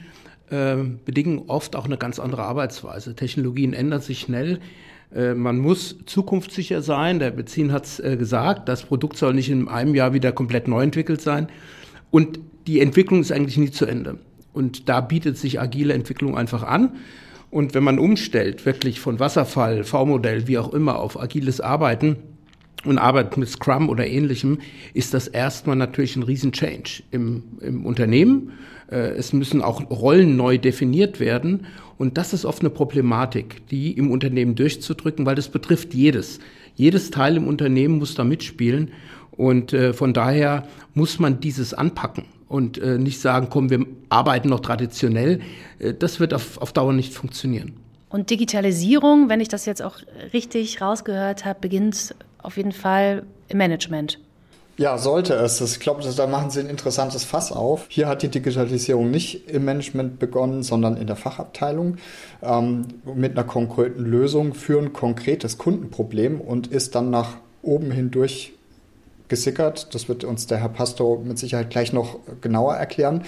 äh, 0.50 0.76
bedingen 1.04 1.44
oft 1.46 1.76
auch 1.76 1.84
eine 1.84 1.96
ganz 1.96 2.18
andere 2.18 2.42
Arbeitsweise. 2.42 3.14
Technologien 3.14 3.72
ändern 3.72 4.00
sich 4.00 4.20
schnell. 4.20 4.60
Äh, 5.14 5.34
man 5.34 5.58
muss 5.58 5.98
zukunftssicher 6.06 6.82
sein. 6.82 7.18
Der 7.18 7.30
Benzin 7.30 7.72
hat 7.72 7.86
es 7.86 8.00
äh, 8.00 8.16
gesagt, 8.16 8.68
das 8.68 8.82
Produkt 8.82 9.16
soll 9.16 9.34
nicht 9.34 9.50
in 9.50 9.68
einem 9.68 9.94
Jahr 9.94 10.12
wieder 10.12 10.32
komplett 10.32 10.68
neu 10.68 10.82
entwickelt 10.82 11.20
sein. 11.20 11.48
Und 12.10 12.40
die 12.66 12.80
Entwicklung 12.80 13.20
ist 13.20 13.32
eigentlich 13.32 13.58
nie 13.58 13.70
zu 13.70 13.86
Ende. 13.86 14.18
Und 14.52 14.88
da 14.88 15.00
bietet 15.00 15.38
sich 15.38 15.60
agile 15.60 15.94
Entwicklung 15.94 16.36
einfach 16.36 16.62
an. 16.62 16.96
Und 17.50 17.74
wenn 17.74 17.82
man 17.82 17.98
umstellt, 17.98 18.64
wirklich 18.64 19.00
von 19.00 19.18
Wasserfall, 19.18 19.82
V-Modell, 19.84 20.46
wie 20.46 20.58
auch 20.58 20.72
immer, 20.72 20.98
auf 20.98 21.20
agiles 21.20 21.60
Arbeiten 21.60 22.16
und 22.84 22.98
arbeitet 22.98 23.36
mit 23.36 23.48
Scrum 23.48 23.88
oder 23.88 24.06
ähnlichem, 24.06 24.58
ist 24.94 25.14
das 25.14 25.28
erstmal 25.28 25.76
natürlich 25.76 26.16
ein 26.16 26.22
Riesen-Change 26.22 27.02
im, 27.10 27.42
im 27.60 27.84
Unternehmen 27.84 28.52
äh, 28.90 29.12
es 29.12 29.32
müssen 29.32 29.62
auch 29.62 29.88
Rollen 29.90 30.36
neu 30.36 30.58
definiert 30.58 31.20
werden. 31.20 31.66
Und 31.98 32.18
das 32.18 32.32
ist 32.32 32.44
oft 32.44 32.60
eine 32.60 32.70
Problematik, 32.70 33.66
die 33.68 33.92
im 33.92 34.10
Unternehmen 34.10 34.54
durchzudrücken, 34.54 35.26
weil 35.26 35.34
das 35.34 35.48
betrifft 35.48 35.94
jedes. 35.94 36.40
Jedes 36.74 37.10
Teil 37.10 37.36
im 37.36 37.46
Unternehmen 37.46 37.98
muss 37.98 38.14
da 38.14 38.24
mitspielen. 38.24 38.92
Und 39.30 39.72
äh, 39.72 39.92
von 39.92 40.12
daher 40.12 40.66
muss 40.94 41.18
man 41.18 41.40
dieses 41.40 41.72
anpacken 41.72 42.24
und 42.48 42.78
äh, 42.78 42.98
nicht 42.98 43.20
sagen, 43.20 43.48
komm, 43.48 43.70
wir 43.70 43.86
arbeiten 44.08 44.48
noch 44.48 44.60
traditionell. 44.60 45.40
das 45.98 46.20
wird 46.20 46.34
auf, 46.34 46.58
auf 46.58 46.72
Dauer 46.72 46.92
nicht 46.92 47.14
funktionieren. 47.14 47.74
Und 48.08 48.30
Digitalisierung, 48.30 49.28
wenn 49.28 49.40
ich 49.40 49.48
das 49.48 49.66
jetzt 49.66 49.82
auch 49.82 49.98
richtig 50.32 50.80
rausgehört 50.80 51.44
habe, 51.44 51.60
beginnt 51.60 52.14
auf 52.42 52.56
jeden 52.56 52.72
Fall 52.72 53.24
im 53.48 53.58
Management. 53.58 54.18
Ja, 54.80 54.96
sollte 54.96 55.34
es. 55.34 55.60
Ich 55.60 55.78
glaube, 55.78 56.02
da 56.02 56.26
machen 56.26 56.50
Sie 56.50 56.60
ein 56.60 56.66
interessantes 56.66 57.24
Fass 57.24 57.52
auf. 57.52 57.84
Hier 57.88 58.08
hat 58.08 58.22
die 58.22 58.28
Digitalisierung 58.28 59.10
nicht 59.10 59.46
im 59.50 59.66
Management 59.66 60.18
begonnen, 60.18 60.62
sondern 60.62 60.96
in 60.96 61.06
der 61.06 61.16
Fachabteilung 61.16 61.98
ähm, 62.42 62.86
mit 63.14 63.32
einer 63.32 63.44
konkreten 63.44 64.02
Lösung 64.02 64.54
für 64.54 64.80
ein 64.80 64.94
konkretes 64.94 65.58
Kundenproblem 65.58 66.40
und 66.40 66.68
ist 66.68 66.94
dann 66.94 67.10
nach 67.10 67.36
oben 67.60 67.90
hindurch 67.90 68.54
gesickert. 69.28 69.94
Das 69.94 70.08
wird 70.08 70.24
uns 70.24 70.46
der 70.46 70.58
Herr 70.58 70.70
Pastor 70.70 71.20
mit 71.20 71.38
Sicherheit 71.38 71.68
gleich 71.68 71.92
noch 71.92 72.18
genauer 72.40 72.74
erklären. 72.74 73.24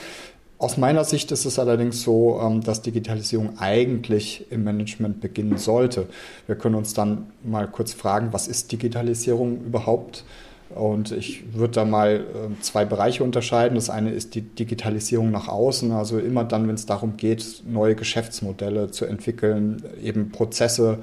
Aus 0.62 0.76
meiner 0.76 1.02
Sicht 1.02 1.32
ist 1.32 1.44
es 1.44 1.58
allerdings 1.58 2.02
so, 2.02 2.40
ähm, 2.40 2.62
dass 2.62 2.82
Digitalisierung 2.82 3.58
eigentlich 3.58 4.46
im 4.52 4.62
Management 4.62 5.20
beginnen 5.20 5.58
sollte. 5.58 6.06
Wir 6.46 6.54
können 6.54 6.76
uns 6.76 6.94
dann 6.94 7.26
mal 7.42 7.66
kurz 7.66 7.94
fragen, 7.94 8.28
was 8.30 8.46
ist 8.46 8.70
Digitalisierung 8.70 9.64
überhaupt? 9.64 10.24
Und 10.70 11.10
ich 11.10 11.52
würde 11.52 11.74
da 11.74 11.84
mal 11.84 12.24
ähm, 12.36 12.58
zwei 12.60 12.84
Bereiche 12.84 13.24
unterscheiden. 13.24 13.74
Das 13.74 13.90
eine 13.90 14.12
ist 14.12 14.36
die 14.36 14.42
Digitalisierung 14.42 15.32
nach 15.32 15.48
außen, 15.48 15.90
also 15.90 16.20
immer 16.20 16.44
dann, 16.44 16.68
wenn 16.68 16.76
es 16.76 16.86
darum 16.86 17.16
geht, 17.16 17.64
neue 17.66 17.96
Geschäftsmodelle 17.96 18.92
zu 18.92 19.04
entwickeln, 19.04 19.82
eben 20.00 20.30
Prozesse 20.30 20.98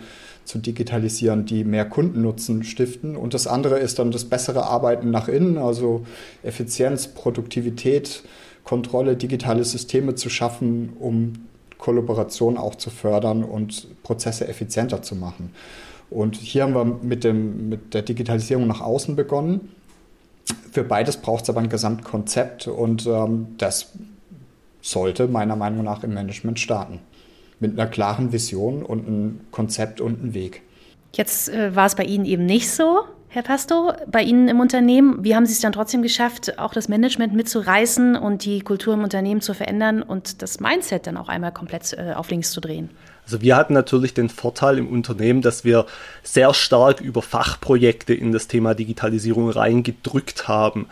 zu 0.45 0.59
digitalisieren, 0.59 1.45
die 1.45 1.65
mehr 1.65 1.83
Kundennutzen 1.83 2.63
stiften. 2.63 3.17
Und 3.17 3.33
das 3.33 3.45
andere 3.45 3.77
ist 3.79 3.99
dann 3.99 4.11
das 4.11 4.23
bessere 4.23 4.63
Arbeiten 4.67 5.11
nach 5.11 5.27
innen, 5.27 5.57
also 5.57 6.05
Effizienz, 6.43 7.09
Produktivität, 7.09 8.23
Kontrolle, 8.69 9.15
digitale 9.15 9.63
Systeme 9.63 10.13
zu 10.13 10.29
schaffen, 10.29 10.93
um 10.99 11.33
Kollaboration 11.79 12.55
auch 12.55 12.75
zu 12.75 12.91
fördern 12.91 13.43
und 13.43 14.03
Prozesse 14.03 14.47
effizienter 14.47 15.01
zu 15.01 15.15
machen. 15.15 15.55
Und 16.11 16.35
hier 16.35 16.61
haben 16.61 16.75
wir 16.75 16.85
mit, 16.85 17.23
dem, 17.23 17.69
mit 17.69 17.95
der 17.95 18.03
Digitalisierung 18.03 18.67
nach 18.67 18.81
außen 18.81 19.15
begonnen. 19.15 19.71
Für 20.71 20.83
beides 20.83 21.17
braucht 21.17 21.45
es 21.45 21.49
aber 21.49 21.61
ein 21.61 21.69
Gesamtkonzept 21.69 22.67
und 22.67 23.07
ähm, 23.07 23.55
das 23.57 23.93
sollte 24.83 25.27
meiner 25.27 25.55
Meinung 25.55 25.83
nach 25.83 26.03
im 26.03 26.13
Management 26.13 26.59
starten. 26.59 26.99
Mit 27.59 27.71
einer 27.71 27.89
klaren 27.89 28.33
Vision 28.33 28.83
und 28.83 29.07
einem 29.07 29.39
Konzept 29.49 29.99
und 29.99 30.21
einem 30.21 30.35
Weg. 30.35 30.61
Jetzt 31.15 31.49
äh, 31.49 31.75
war 31.75 31.87
es 31.87 31.95
bei 31.95 32.03
Ihnen 32.03 32.25
eben 32.25 32.45
nicht 32.45 32.69
so. 32.69 32.99
Herr 33.31 33.43
Pasto, 33.43 33.93
bei 34.07 34.23
Ihnen 34.23 34.47
im 34.47 34.59
Unternehmen, 34.59 35.23
wie 35.23 35.35
haben 35.35 35.45
Sie 35.45 35.53
es 35.53 35.59
dann 35.59 35.71
trotzdem 35.71 36.01
geschafft, 36.01 36.57
auch 36.57 36.73
das 36.73 36.89
Management 36.89 37.35
mitzureißen 37.35 38.15
und 38.15 38.43
die 38.43 38.61
Kultur 38.61 38.95
im 38.95 39.03
Unternehmen 39.03 39.39
zu 39.39 39.53
verändern 39.53 40.01
und 40.01 40.41
das 40.41 40.59
Mindset 40.59 41.05
dann 41.05 41.15
auch 41.15 41.29
einmal 41.29 41.51
komplett 41.51 41.93
äh, 41.93 42.13
auf 42.15 42.31
links 42.31 42.49
zu 42.49 42.59
drehen? 42.59 42.89
Also 43.25 43.43
wir 43.43 43.55
hatten 43.55 43.73
natürlich 43.73 44.15
den 44.15 44.29
Vorteil 44.29 44.79
im 44.79 44.87
Unternehmen, 44.87 45.43
dass 45.43 45.63
wir 45.63 45.85
sehr 46.23 46.55
stark 46.55 47.01
über 47.01 47.21
Fachprojekte 47.21 48.15
in 48.15 48.31
das 48.31 48.47
Thema 48.47 48.73
Digitalisierung 48.73 49.51
reingedrückt 49.51 50.47
haben. 50.47 50.87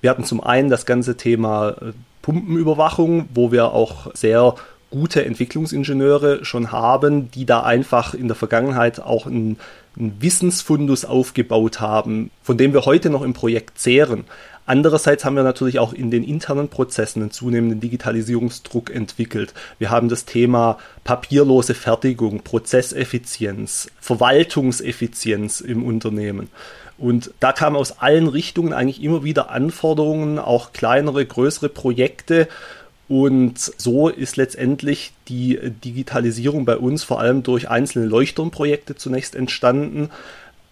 Wir 0.00 0.08
hatten 0.08 0.24
zum 0.24 0.42
einen 0.42 0.70
das 0.70 0.86
ganze 0.86 1.18
Thema 1.18 1.72
äh, 1.72 1.92
Pumpenüberwachung, 2.22 3.28
wo 3.34 3.52
wir 3.52 3.72
auch 3.72 4.14
sehr 4.14 4.54
gute 4.88 5.26
Entwicklungsingenieure 5.26 6.46
schon 6.46 6.72
haben, 6.72 7.30
die 7.30 7.44
da 7.44 7.62
einfach 7.62 8.14
in 8.14 8.28
der 8.28 8.36
Vergangenheit 8.36 8.98
auch 9.00 9.26
ein 9.26 9.58
einen 9.96 10.20
Wissensfundus 10.20 11.04
aufgebaut 11.04 11.80
haben, 11.80 12.30
von 12.42 12.56
dem 12.56 12.72
wir 12.72 12.84
heute 12.84 13.10
noch 13.10 13.22
im 13.22 13.34
Projekt 13.34 13.78
zehren. 13.78 14.24
Andererseits 14.64 15.24
haben 15.24 15.34
wir 15.34 15.42
natürlich 15.42 15.78
auch 15.80 15.92
in 15.92 16.10
den 16.10 16.22
internen 16.22 16.68
Prozessen 16.68 17.20
einen 17.20 17.30
zunehmenden 17.32 17.80
Digitalisierungsdruck 17.80 18.94
entwickelt. 18.94 19.54
Wir 19.78 19.90
haben 19.90 20.08
das 20.08 20.24
Thema 20.24 20.78
papierlose 21.02 21.74
Fertigung, 21.74 22.42
Prozesseffizienz, 22.42 23.90
Verwaltungseffizienz 24.00 25.60
im 25.60 25.84
Unternehmen. 25.84 26.48
Und 26.96 27.32
da 27.40 27.52
kamen 27.52 27.74
aus 27.74 27.98
allen 27.98 28.28
Richtungen 28.28 28.72
eigentlich 28.72 29.02
immer 29.02 29.24
wieder 29.24 29.50
Anforderungen, 29.50 30.38
auch 30.38 30.72
kleinere, 30.72 31.26
größere 31.26 31.68
Projekte, 31.68 32.46
und 33.12 33.58
so 33.58 34.08
ist 34.08 34.38
letztendlich 34.38 35.12
die 35.28 35.58
Digitalisierung 35.84 36.64
bei 36.64 36.78
uns 36.78 37.04
vor 37.04 37.20
allem 37.20 37.42
durch 37.42 37.68
einzelne 37.68 38.06
Leuchtturmprojekte 38.06 38.96
zunächst 38.96 39.34
entstanden. 39.34 40.08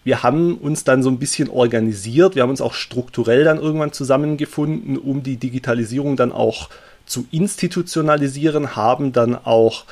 Wir 0.03 0.23
haben 0.23 0.57
uns 0.57 0.83
dann 0.83 1.03
so 1.03 1.11
ein 1.11 1.19
bisschen 1.19 1.51
organisiert, 1.51 2.33
wir 2.33 2.41
haben 2.41 2.49
uns 2.49 2.61
auch 2.61 2.73
strukturell 2.73 3.43
dann 3.43 3.59
irgendwann 3.59 3.93
zusammengefunden, 3.93 4.97
um 4.97 5.21
die 5.21 5.37
Digitalisierung 5.37 6.15
dann 6.15 6.31
auch 6.31 6.71
zu 7.05 7.27
institutionalisieren, 7.29 8.75
haben 8.75 9.11
dann 9.11 9.35
auch 9.35 9.85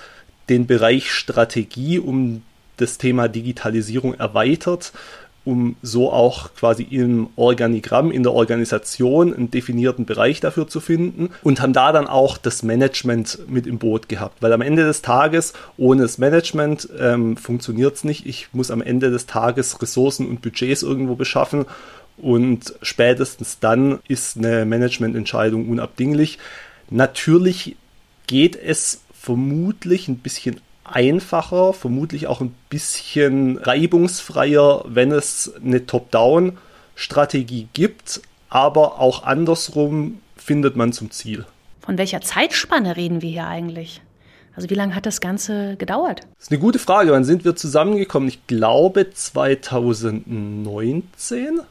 den 0.50 0.66
Bereich 0.66 1.12
Strategie 1.12 2.00
um 2.00 2.42
das 2.78 2.98
Thema 2.98 3.28
Digitalisierung 3.28 4.16
erweitert 4.16 4.92
um 5.46 5.76
so 5.82 6.12
auch 6.12 6.54
quasi 6.54 6.84
im 6.84 7.30
Organigramm, 7.36 8.12
in 8.12 8.24
der 8.24 8.34
Organisation 8.34 9.34
einen 9.34 9.52
definierten 9.52 10.06
Bereich 10.06 10.40
dafür 10.40 10.68
zu 10.68 10.80
finden 10.80 11.30
und 11.44 11.62
haben 11.62 11.74
da 11.74 11.92
dann 11.92 12.08
auch 12.08 12.38
das 12.38 12.64
Management 12.64 13.40
mit 13.48 13.66
im 13.66 13.78
Boot 13.80 14.10
gehabt. 14.10 14.42
Weil 14.42 14.54
am 14.54 14.62
Ende 14.62 14.84
des 14.84 15.02
Tages, 15.02 15.54
ohne 15.78 16.04
das 16.04 16.18
Management 16.18 16.90
ähm, 17.00 17.38
funktioniert 17.38 17.96
es 17.96 18.04
nicht. 18.04 18.26
Ich 18.26 18.50
muss 18.54 18.72
am 18.72 18.82
Ende 18.82 19.12
des 19.12 19.26
Tages 19.26 19.82
Ressourcen 19.82 20.28
und 20.28 20.42
Budgets 20.42 20.84
irgendwo 20.84 21.16
beschaffen 21.16 21.66
und 22.18 22.74
spätestens 22.82 23.60
dann 23.60 24.00
ist 24.08 24.38
eine 24.38 24.66
Managemententscheidung 24.66 25.70
unabdinglich. 25.70 26.38
Natürlich 26.90 27.76
geht 28.28 28.56
es 28.56 29.02
vermutlich 29.14 30.08
ein 30.08 30.18
bisschen 30.18 30.60
einfacher, 30.94 31.74
vermutlich 31.74 32.28
auch 32.28 32.42
ein 32.42 32.54
bisschen 32.70 33.58
reibungsfreier, 33.58 34.86
wenn 34.88 35.12
es 35.12 35.54
eine 35.64 35.86
Top-Down-Strategie 35.86 37.68
gibt, 37.74 38.22
aber 38.50 39.00
auch 39.00 39.24
andersrum 39.24 40.20
findet 40.36 40.76
man 40.76 40.92
zum 40.94 41.12
Ziel. 41.12 41.46
Von 41.82 41.98
welcher 41.98 42.22
Zeitspanne 42.22 42.98
reden 42.98 43.22
wir 43.22 43.30
hier 43.30 43.48
eigentlich? 43.48 44.02
Also 44.56 44.70
wie 44.70 44.76
lange 44.76 44.96
hat 44.96 45.06
das 45.06 45.22
Ganze 45.22 45.78
gedauert? 45.78 46.22
Das 46.36 46.48
ist 46.48 46.52
eine 46.52 46.60
gute 46.60 46.80
Frage. 46.80 47.12
Wann 47.12 47.24
sind 47.24 47.46
wir 47.46 47.56
zusammengekommen? 47.56 48.28
Ich 48.28 48.46
glaube 48.48 49.10
2019. 49.10 51.62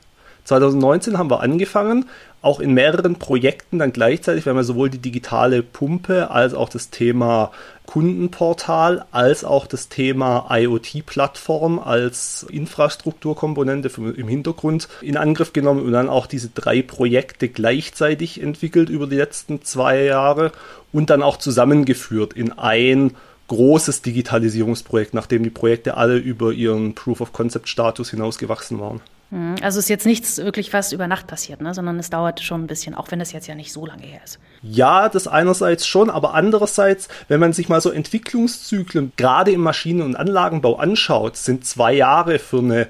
2019 0.49 1.19
haben 1.19 1.31
wir 1.31 1.40
angefangen, 1.40 2.07
auch 2.40 2.61
in 2.61 2.73
mehreren 2.73 3.17
Projekten 3.17 3.78
dann 3.78 3.93
gleichzeitig, 3.93 4.47
wir 4.47 4.64
sowohl 4.64 4.88
die 4.88 4.99
digitale 4.99 5.62
Pumpe 5.62 6.31
als 6.31 6.55
auch 6.55 6.69
das 6.71 6.88
Thema 6.88 7.50
Kundenportal 7.85 9.05
als 9.12 9.45
auch 9.45 9.67
das 9.67 9.88
Thema 9.88 10.47
IoT-Plattform 10.50 11.78
als 11.78 12.47
Infrastrukturkomponente 12.50 13.90
im 14.17 14.28
Hintergrund 14.28 14.88
in 15.00 15.17
Angriff 15.17 15.52
genommen 15.52 15.83
und 15.83 15.93
dann 15.93 16.09
auch 16.09 16.26
diese 16.26 16.49
drei 16.49 16.83
Projekte 16.83 17.49
gleichzeitig 17.49 18.43
entwickelt 18.43 18.88
über 18.88 19.07
die 19.07 19.17
letzten 19.17 19.62
zwei 19.62 20.02
Jahre 20.05 20.52
und 20.93 21.11
dann 21.11 21.23
auch 21.23 21.38
zusammengeführt 21.38 22.33
in 22.33 22.52
ein 22.59 23.14
großes 23.49 24.02
Digitalisierungsprojekt, 24.02 25.14
nachdem 25.14 25.43
die 25.43 25.50
Projekte 25.50 25.97
alle 25.97 26.17
über 26.17 26.52
ihren 26.52 26.95
Proof-of-Concept-Status 26.95 28.11
hinausgewachsen 28.11 28.81
waren. 28.81 29.00
Mhm. 29.31 29.57
Also 29.63 29.79
ist 29.79 29.89
jetzt 29.89 30.07
nichts 30.07 30.39
wirklich 30.39 30.73
was 30.73 30.93
über 30.93 31.07
Nacht 31.07 31.27
passiert, 31.27 31.61
ne? 31.61 31.75
sondern 31.75 31.99
es 31.99 32.11
dauert 32.11 32.41
schon 32.41 32.65
ein 32.65 32.67
bisschen, 32.67 32.95
auch 32.95 33.11
wenn 33.11 33.21
es 33.21 33.33
jetzt 33.33 33.47
ja 33.47 33.55
nicht 33.55 33.73
so 33.73 33.85
lange 33.85 34.03
her 34.03 34.21
ist. 34.25 34.39
Ja, 34.63 35.09
das 35.09 35.29
einerseits 35.29 35.87
schon, 35.87 36.11
aber 36.11 36.35
andererseits, 36.35 37.09
wenn 37.29 37.41
man 37.41 37.53
sich 37.53 37.69
mal 37.69 37.81
so 37.81 37.91
Entwicklungszyklen 37.91 39.13
gerade 39.17 39.51
im 39.51 39.61
Maschinen- 39.61 40.03
und 40.03 40.17
Anlagenbau 40.17 40.77
anschaut, 40.77 41.37
sind 41.37 41.67
zwei 41.67 41.93
Jahre 41.93 42.39
für 42.39 42.59
eine 42.59 42.89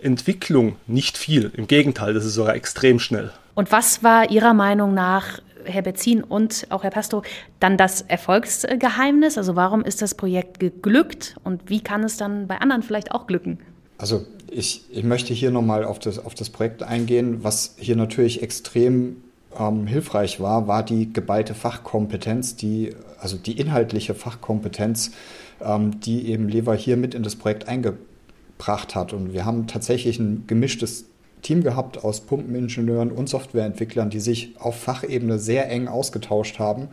Entwicklung 0.00 0.76
nicht 0.86 1.18
viel. 1.18 1.50
Im 1.54 1.66
Gegenteil, 1.66 2.14
das 2.14 2.24
ist 2.24 2.34
sogar 2.34 2.54
extrem 2.54 2.98
schnell. 2.98 3.30
Und 3.54 3.72
was 3.72 4.02
war 4.02 4.30
Ihrer 4.30 4.54
Meinung 4.54 4.94
nach, 4.94 5.40
Herr 5.64 5.82
Bezin 5.82 6.22
und 6.22 6.66
auch 6.70 6.84
Herr 6.84 6.90
Pasto, 6.90 7.22
dann 7.60 7.76
das 7.76 8.02
Erfolgsgeheimnis? 8.02 9.38
Also 9.38 9.56
warum 9.56 9.82
ist 9.82 10.02
das 10.02 10.14
Projekt 10.14 10.60
geglückt 10.60 11.36
und 11.42 11.68
wie 11.68 11.80
kann 11.80 12.04
es 12.04 12.16
dann 12.16 12.46
bei 12.46 12.58
anderen 12.58 12.82
vielleicht 12.82 13.12
auch 13.12 13.26
glücken? 13.26 13.58
Also 13.98 14.26
ich, 14.50 14.84
ich 14.90 15.04
möchte 15.04 15.32
hier 15.34 15.50
nochmal 15.50 15.84
auf 15.84 15.98
das, 15.98 16.18
auf 16.18 16.34
das 16.34 16.50
Projekt 16.50 16.82
eingehen. 16.82 17.42
Was 17.42 17.74
hier 17.78 17.96
natürlich 17.96 18.42
extrem 18.42 19.16
ähm, 19.58 19.86
hilfreich 19.86 20.40
war, 20.40 20.68
war 20.68 20.82
die 20.82 21.12
geballte 21.12 21.54
Fachkompetenz, 21.54 22.56
die, 22.56 22.94
also 23.18 23.36
die 23.36 23.58
inhaltliche 23.58 24.14
Fachkompetenz, 24.14 25.12
ähm, 25.62 26.00
die 26.00 26.28
eben 26.28 26.48
Lever 26.48 26.74
hier 26.74 26.96
mit 26.96 27.14
in 27.14 27.22
das 27.22 27.36
Projekt 27.36 27.68
eingebracht 27.68 28.94
hat. 28.94 29.12
Und 29.12 29.32
wir 29.32 29.44
haben 29.44 29.66
tatsächlich 29.66 30.18
ein 30.18 30.44
gemischtes 30.46 31.06
Team 31.46 31.62
gehabt 31.62 32.02
aus 32.02 32.20
Pumpeningenieuren 32.22 33.12
und 33.12 33.28
Softwareentwicklern, 33.28 34.10
die 34.10 34.18
sich 34.18 34.54
auf 34.58 34.74
Fachebene 34.80 35.38
sehr 35.38 35.70
eng 35.70 35.86
ausgetauscht 35.86 36.58
haben. 36.58 36.88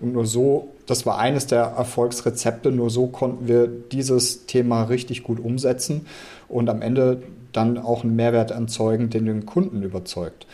Und 0.00 0.14
nur 0.14 0.24
so, 0.24 0.68
das 0.86 1.04
war 1.04 1.18
eines 1.18 1.46
der 1.46 1.60
Erfolgsrezepte, 1.60 2.72
nur 2.72 2.88
so 2.88 3.08
konnten 3.08 3.48
wir 3.48 3.66
dieses 3.66 4.46
Thema 4.46 4.84
richtig 4.84 5.24
gut 5.24 5.38
umsetzen 5.38 6.06
und 6.48 6.70
am 6.70 6.80
Ende 6.80 7.22
dann 7.52 7.76
auch 7.76 8.02
einen 8.02 8.16
Mehrwert 8.16 8.50
erzeugen, 8.50 9.10
den 9.10 9.26
den 9.26 9.44
Kunden 9.44 9.82
überzeugt. 9.82 10.46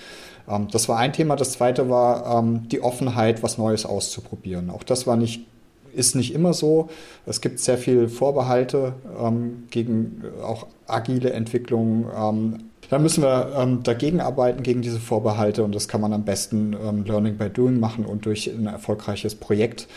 Ähm, 0.48 0.66
das 0.72 0.88
war 0.88 0.98
ein 0.98 1.12
Thema. 1.12 1.36
Das 1.36 1.52
zweite 1.52 1.88
war 1.88 2.40
ähm, 2.40 2.68
die 2.70 2.82
Offenheit, 2.82 3.44
was 3.44 3.56
Neues 3.56 3.86
auszuprobieren. 3.86 4.68
Auch 4.68 4.82
das 4.82 5.06
war 5.06 5.16
nicht 5.16 5.46
ist 5.92 6.16
nicht 6.16 6.34
immer 6.34 6.54
so. 6.54 6.88
Es 7.24 7.40
gibt 7.40 7.60
sehr 7.60 7.78
viele 7.78 8.08
Vorbehalte 8.08 8.94
ähm, 9.16 9.68
gegen 9.70 10.24
auch 10.42 10.66
agile 10.88 11.32
Entwicklungen. 11.32 12.06
Da 12.94 13.00
müssen 13.00 13.24
wir 13.24 13.52
ähm, 13.58 13.82
dagegen 13.82 14.20
arbeiten, 14.20 14.62
gegen 14.62 14.80
diese 14.80 15.00
Vorbehalte. 15.00 15.64
Und 15.64 15.74
das 15.74 15.88
kann 15.88 16.00
man 16.00 16.12
am 16.12 16.24
besten 16.24 16.76
ähm, 16.80 17.04
Learning 17.04 17.36
by 17.36 17.50
Doing 17.50 17.80
machen 17.80 18.06
und 18.06 18.24
durch 18.24 18.46
ein 18.46 18.68
erfolgreiches 18.68 19.34
Projekt. 19.34 19.88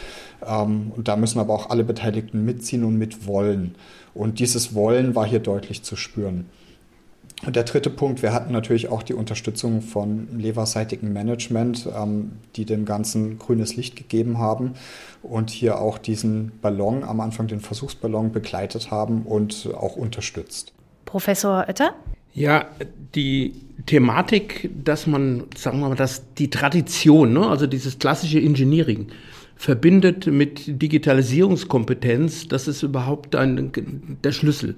Ähm, 0.43 0.91
und 0.95 1.07
da 1.07 1.15
müssen 1.15 1.39
aber 1.39 1.53
auch 1.53 1.69
alle 1.69 1.83
Beteiligten 1.83 2.43
mitziehen 2.43 2.83
und 2.83 2.97
mitwollen. 2.97 3.75
Und 4.15 4.39
dieses 4.39 4.73
Wollen 4.73 5.13
war 5.13 5.27
hier 5.27 5.37
deutlich 5.37 5.83
zu 5.83 5.95
spüren. 5.95 6.49
Und 7.45 7.55
der 7.55 7.65
dritte 7.65 7.91
Punkt, 7.91 8.23
wir 8.23 8.33
hatten 8.33 8.51
natürlich 8.51 8.89
auch 8.89 9.03
die 9.03 9.13
Unterstützung 9.13 9.83
von 9.83 10.29
leverseitigen 10.35 11.13
Management, 11.13 11.87
ähm, 11.95 12.31
die 12.55 12.65
dem 12.65 12.85
Ganzen 12.85 13.37
grünes 13.37 13.75
Licht 13.75 13.95
gegeben 13.95 14.39
haben 14.39 14.73
und 15.21 15.51
hier 15.51 15.79
auch 15.81 15.99
diesen 15.99 16.51
Ballon, 16.63 17.03
am 17.03 17.19
Anfang 17.19 17.45
den 17.45 17.59
Versuchsballon 17.59 18.31
begleitet 18.31 18.89
haben 18.89 19.21
und 19.21 19.69
auch 19.77 19.97
unterstützt. 19.97 20.73
Professor 21.05 21.59
Oetter? 21.59 21.93
Ja, 22.37 22.67
die 23.15 23.53
Thematik, 23.87 24.69
dass 24.83 25.07
man, 25.07 25.45
sagen 25.55 25.79
wir 25.79 25.89
mal, 25.89 25.95
dass 25.95 26.21
die 26.35 26.51
Tradition, 26.51 27.33
ne, 27.33 27.47
also 27.47 27.65
dieses 27.65 27.97
klassische 27.97 28.39
Engineering, 28.39 29.07
verbindet 29.55 30.27
mit 30.27 30.79
Digitalisierungskompetenz, 30.79 32.47
das 32.47 32.67
ist 32.67 32.83
überhaupt 32.83 33.35
ein, 33.35 33.71
der 34.23 34.31
Schlüssel. 34.31 34.75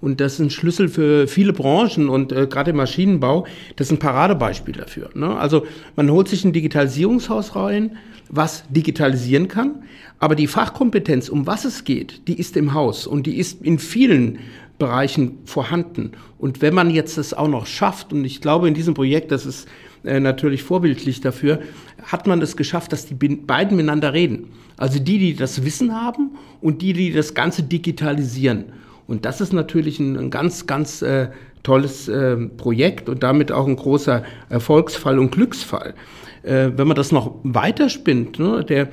Und 0.00 0.20
das 0.20 0.34
ist 0.34 0.40
ein 0.40 0.50
Schlüssel 0.50 0.88
für 0.88 1.28
viele 1.28 1.52
Branchen 1.52 2.08
und 2.08 2.32
äh, 2.32 2.48
gerade 2.48 2.72
im 2.72 2.76
Maschinenbau, 2.78 3.46
das 3.76 3.86
ist 3.86 3.92
ein 3.92 3.98
Paradebeispiel 4.00 4.74
dafür. 4.74 5.10
Ne? 5.14 5.38
Also 5.38 5.64
man 5.94 6.10
holt 6.10 6.26
sich 6.26 6.44
ein 6.44 6.52
Digitalisierungshaus 6.52 7.54
rein, 7.54 7.98
was 8.28 8.64
digitalisieren 8.68 9.46
kann, 9.46 9.84
aber 10.18 10.34
die 10.34 10.48
Fachkompetenz, 10.48 11.28
um 11.28 11.46
was 11.46 11.64
es 11.64 11.84
geht, 11.84 12.26
die 12.26 12.36
ist 12.36 12.56
im 12.56 12.74
Haus 12.74 13.06
und 13.06 13.26
die 13.26 13.36
ist 13.36 13.62
in 13.62 13.78
vielen 13.78 14.40
Bereichen 14.78 15.38
vorhanden. 15.44 16.12
Und 16.38 16.60
wenn 16.62 16.74
man 16.74 16.90
jetzt 16.90 17.18
das 17.18 17.34
auch 17.34 17.48
noch 17.48 17.66
schafft, 17.66 18.12
und 18.12 18.24
ich 18.24 18.40
glaube 18.40 18.68
in 18.68 18.74
diesem 18.74 18.94
Projekt, 18.94 19.30
das 19.32 19.46
ist 19.46 19.68
äh, 20.04 20.20
natürlich 20.20 20.62
vorbildlich 20.62 21.20
dafür, 21.20 21.60
hat 22.04 22.26
man 22.26 22.42
es 22.42 22.56
geschafft, 22.56 22.92
dass 22.92 23.06
die 23.06 23.14
beiden 23.14 23.76
miteinander 23.76 24.12
reden. 24.12 24.50
Also 24.76 24.98
die, 24.98 25.18
die 25.18 25.34
das 25.34 25.64
Wissen 25.64 25.94
haben 25.94 26.30
und 26.60 26.82
die, 26.82 26.92
die 26.92 27.12
das 27.12 27.34
Ganze 27.34 27.62
digitalisieren. 27.62 28.66
Und 29.06 29.24
das 29.24 29.40
ist 29.40 29.52
natürlich 29.52 29.98
ein, 30.00 30.30
ganz, 30.30 30.66
ganz 30.66 31.00
äh, 31.02 31.28
tolles 31.62 32.08
äh, 32.08 32.36
Projekt 32.36 33.08
und 33.08 33.22
damit 33.22 33.52
auch 33.52 33.66
ein 33.66 33.76
großer 33.76 34.24
Erfolgsfall 34.48 35.18
und 35.18 35.30
Glücksfall. 35.30 35.94
Äh, 36.42 36.70
wenn 36.76 36.86
man 36.86 36.96
das 36.96 37.12
noch 37.12 37.34
weiterspinnt, 37.42 38.38
ne, 38.38 38.64
der 38.64 38.88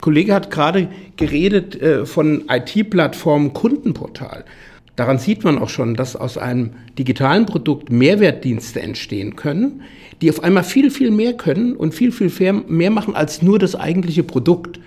Kollege 0.00 0.34
hat 0.34 0.50
gerade 0.50 0.88
geredet 1.16 1.80
äh, 1.80 2.04
von 2.06 2.44
IT-Plattformen 2.48 3.52
Kundenportal. 3.52 4.44
Daran 4.96 5.18
sieht 5.18 5.42
man 5.42 5.58
auch 5.58 5.70
schon, 5.70 5.94
dass 5.94 6.16
aus 6.16 6.36
einem 6.36 6.70
digitalen 6.98 7.46
Produkt 7.46 7.90
Mehrwertdienste 7.90 8.82
entstehen 8.82 9.36
können, 9.36 9.82
die 10.20 10.28
auf 10.28 10.42
einmal 10.42 10.64
viel, 10.64 10.90
viel 10.90 11.10
mehr 11.10 11.32
können 11.32 11.74
und 11.74 11.94
viel, 11.94 12.12
viel 12.12 12.30
mehr 12.68 12.90
machen 12.90 13.14
als 13.14 13.40
nur 13.40 13.58
das 13.58 13.74
eigentliche 13.74 14.22
Produkt. 14.22 14.78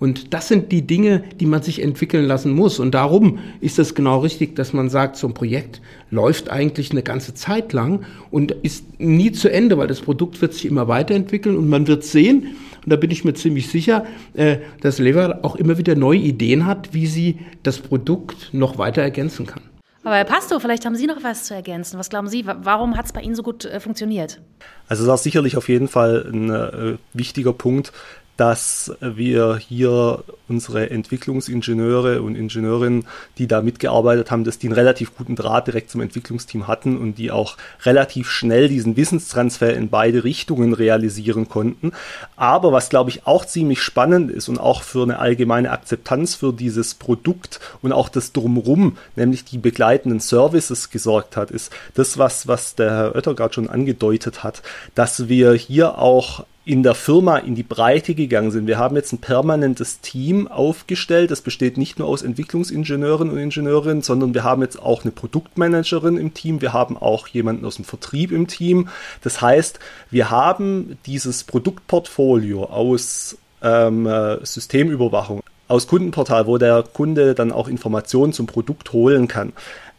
Und 0.00 0.34
das 0.34 0.48
sind 0.48 0.72
die 0.72 0.82
Dinge, 0.82 1.22
die 1.38 1.46
man 1.46 1.62
sich 1.62 1.80
entwickeln 1.80 2.24
lassen 2.24 2.52
muss. 2.52 2.80
Und 2.80 2.92
darum 2.92 3.38
ist 3.60 3.78
es 3.78 3.94
genau 3.94 4.18
richtig, 4.18 4.56
dass 4.56 4.72
man 4.72 4.90
sagt, 4.90 5.16
so 5.16 5.28
ein 5.28 5.34
Projekt 5.34 5.80
läuft 6.10 6.50
eigentlich 6.50 6.90
eine 6.90 7.04
ganze 7.04 7.34
Zeit 7.34 7.72
lang 7.72 8.00
und 8.32 8.50
ist 8.50 8.98
nie 8.98 9.30
zu 9.30 9.48
Ende, 9.48 9.78
weil 9.78 9.86
das 9.86 10.00
Produkt 10.00 10.42
wird 10.42 10.54
sich 10.54 10.66
immer 10.66 10.88
weiterentwickeln 10.88 11.56
und 11.56 11.68
man 11.68 11.86
wird 11.86 12.02
sehen, 12.02 12.48
und 12.84 12.90
da 12.90 12.96
bin 12.96 13.10
ich 13.10 13.24
mir 13.24 13.34
ziemlich 13.34 13.68
sicher, 13.68 14.04
äh, 14.34 14.58
dass 14.80 14.98
Lever 14.98 15.40
auch 15.42 15.56
immer 15.56 15.78
wieder 15.78 15.94
neue 15.94 16.18
Ideen 16.18 16.66
hat, 16.66 16.92
wie 16.92 17.06
sie 17.06 17.38
das 17.62 17.78
Produkt 17.78 18.50
noch 18.52 18.78
weiter 18.78 19.02
ergänzen 19.02 19.46
kann. 19.46 19.62
Aber 20.04 20.16
Herr 20.16 20.24
Pastor, 20.24 20.58
vielleicht 20.60 20.84
haben 20.84 20.96
Sie 20.96 21.06
noch 21.06 21.22
was 21.22 21.44
zu 21.44 21.54
ergänzen. 21.54 21.96
Was 21.96 22.10
glauben 22.10 22.26
Sie, 22.26 22.44
warum 22.44 22.96
hat 22.96 23.06
es 23.06 23.12
bei 23.12 23.20
Ihnen 23.20 23.36
so 23.36 23.44
gut 23.44 23.64
äh, 23.64 23.78
funktioniert? 23.78 24.40
Also 24.88 25.06
das 25.06 25.20
ist 25.20 25.24
sicherlich 25.24 25.56
auf 25.56 25.68
jeden 25.68 25.86
Fall 25.86 26.28
ein 26.32 26.50
äh, 26.50 26.96
wichtiger 27.12 27.52
Punkt, 27.52 27.92
dass 28.36 28.92
wir 29.00 29.56
hier 29.56 30.24
unsere 30.48 30.90
Entwicklungsingenieure 30.90 32.22
und 32.22 32.34
Ingenieurinnen, 32.34 33.06
die 33.38 33.46
da 33.46 33.60
mitgearbeitet 33.60 34.30
haben, 34.30 34.44
dass 34.44 34.58
die 34.58 34.68
einen 34.68 34.74
relativ 34.74 35.16
guten 35.16 35.36
Draht 35.36 35.66
direkt 35.66 35.90
zum 35.90 36.00
Entwicklungsteam 36.00 36.66
hatten 36.66 36.96
und 36.96 37.18
die 37.18 37.30
auch 37.30 37.56
relativ 37.84 38.30
schnell 38.30 38.68
diesen 38.68 38.96
Wissenstransfer 38.96 39.74
in 39.74 39.90
beide 39.90 40.24
Richtungen 40.24 40.72
realisieren 40.72 41.48
konnten. 41.48 41.92
Aber 42.36 42.72
was, 42.72 42.88
glaube 42.88 43.10
ich, 43.10 43.26
auch 43.26 43.44
ziemlich 43.44 43.82
spannend 43.82 44.30
ist 44.30 44.48
und 44.48 44.58
auch 44.58 44.82
für 44.82 45.02
eine 45.02 45.18
allgemeine 45.18 45.70
Akzeptanz 45.70 46.34
für 46.34 46.52
dieses 46.52 46.94
Produkt 46.94 47.60
und 47.82 47.92
auch 47.92 48.08
das 48.08 48.32
Drumrum, 48.32 48.96
nämlich 49.14 49.44
die 49.44 49.58
begleitenden 49.58 50.20
Services 50.20 50.90
gesorgt 50.90 51.36
hat, 51.36 51.50
ist 51.50 51.72
das, 51.94 52.18
was, 52.18 52.48
was 52.48 52.74
der 52.74 52.90
Herr 52.90 53.14
Oetter 53.14 53.34
gerade 53.34 53.54
schon 53.54 53.68
angedeutet 53.68 54.42
hat, 54.42 54.62
dass 54.94 55.28
wir 55.28 55.52
hier 55.52 55.98
auch 55.98 56.44
in 56.64 56.84
der 56.84 56.94
Firma 56.94 57.38
in 57.38 57.56
die 57.56 57.64
Breite 57.64 58.14
gegangen 58.14 58.52
sind. 58.52 58.68
Wir 58.68 58.78
haben 58.78 58.94
jetzt 58.94 59.12
ein 59.12 59.18
permanentes 59.18 60.00
Team 60.00 60.46
aufgestellt. 60.46 61.32
Das 61.32 61.40
besteht 61.40 61.76
nicht 61.76 61.98
nur 61.98 62.06
aus 62.06 62.22
Entwicklungsingenieuren 62.22 63.30
und 63.30 63.38
Ingenieurinnen, 63.38 64.02
sondern 64.02 64.32
wir 64.32 64.44
haben 64.44 64.62
jetzt 64.62 64.80
auch 64.80 65.02
eine 65.02 65.10
Produktmanagerin 65.10 66.16
im 66.16 66.34
Team. 66.34 66.60
Wir 66.60 66.72
haben 66.72 66.96
auch 66.96 67.26
jemanden 67.26 67.64
aus 67.64 67.76
dem 67.76 67.84
Vertrieb 67.84 68.30
im 68.30 68.46
Team. 68.46 68.88
Das 69.22 69.40
heißt, 69.40 69.80
wir 70.10 70.30
haben 70.30 70.98
dieses 71.04 71.42
Produktportfolio 71.42 72.64
aus 72.64 73.36
ähm, 73.60 74.06
äh, 74.06 74.44
Systemüberwachung, 74.44 75.42
aus 75.66 75.88
Kundenportal, 75.88 76.46
wo 76.46 76.58
der 76.58 76.84
Kunde 76.84 77.34
dann 77.34 77.50
auch 77.50 77.66
Informationen 77.66 78.32
zum 78.32 78.46
Produkt 78.46 78.92
holen 78.92 79.26
kann 79.26 79.52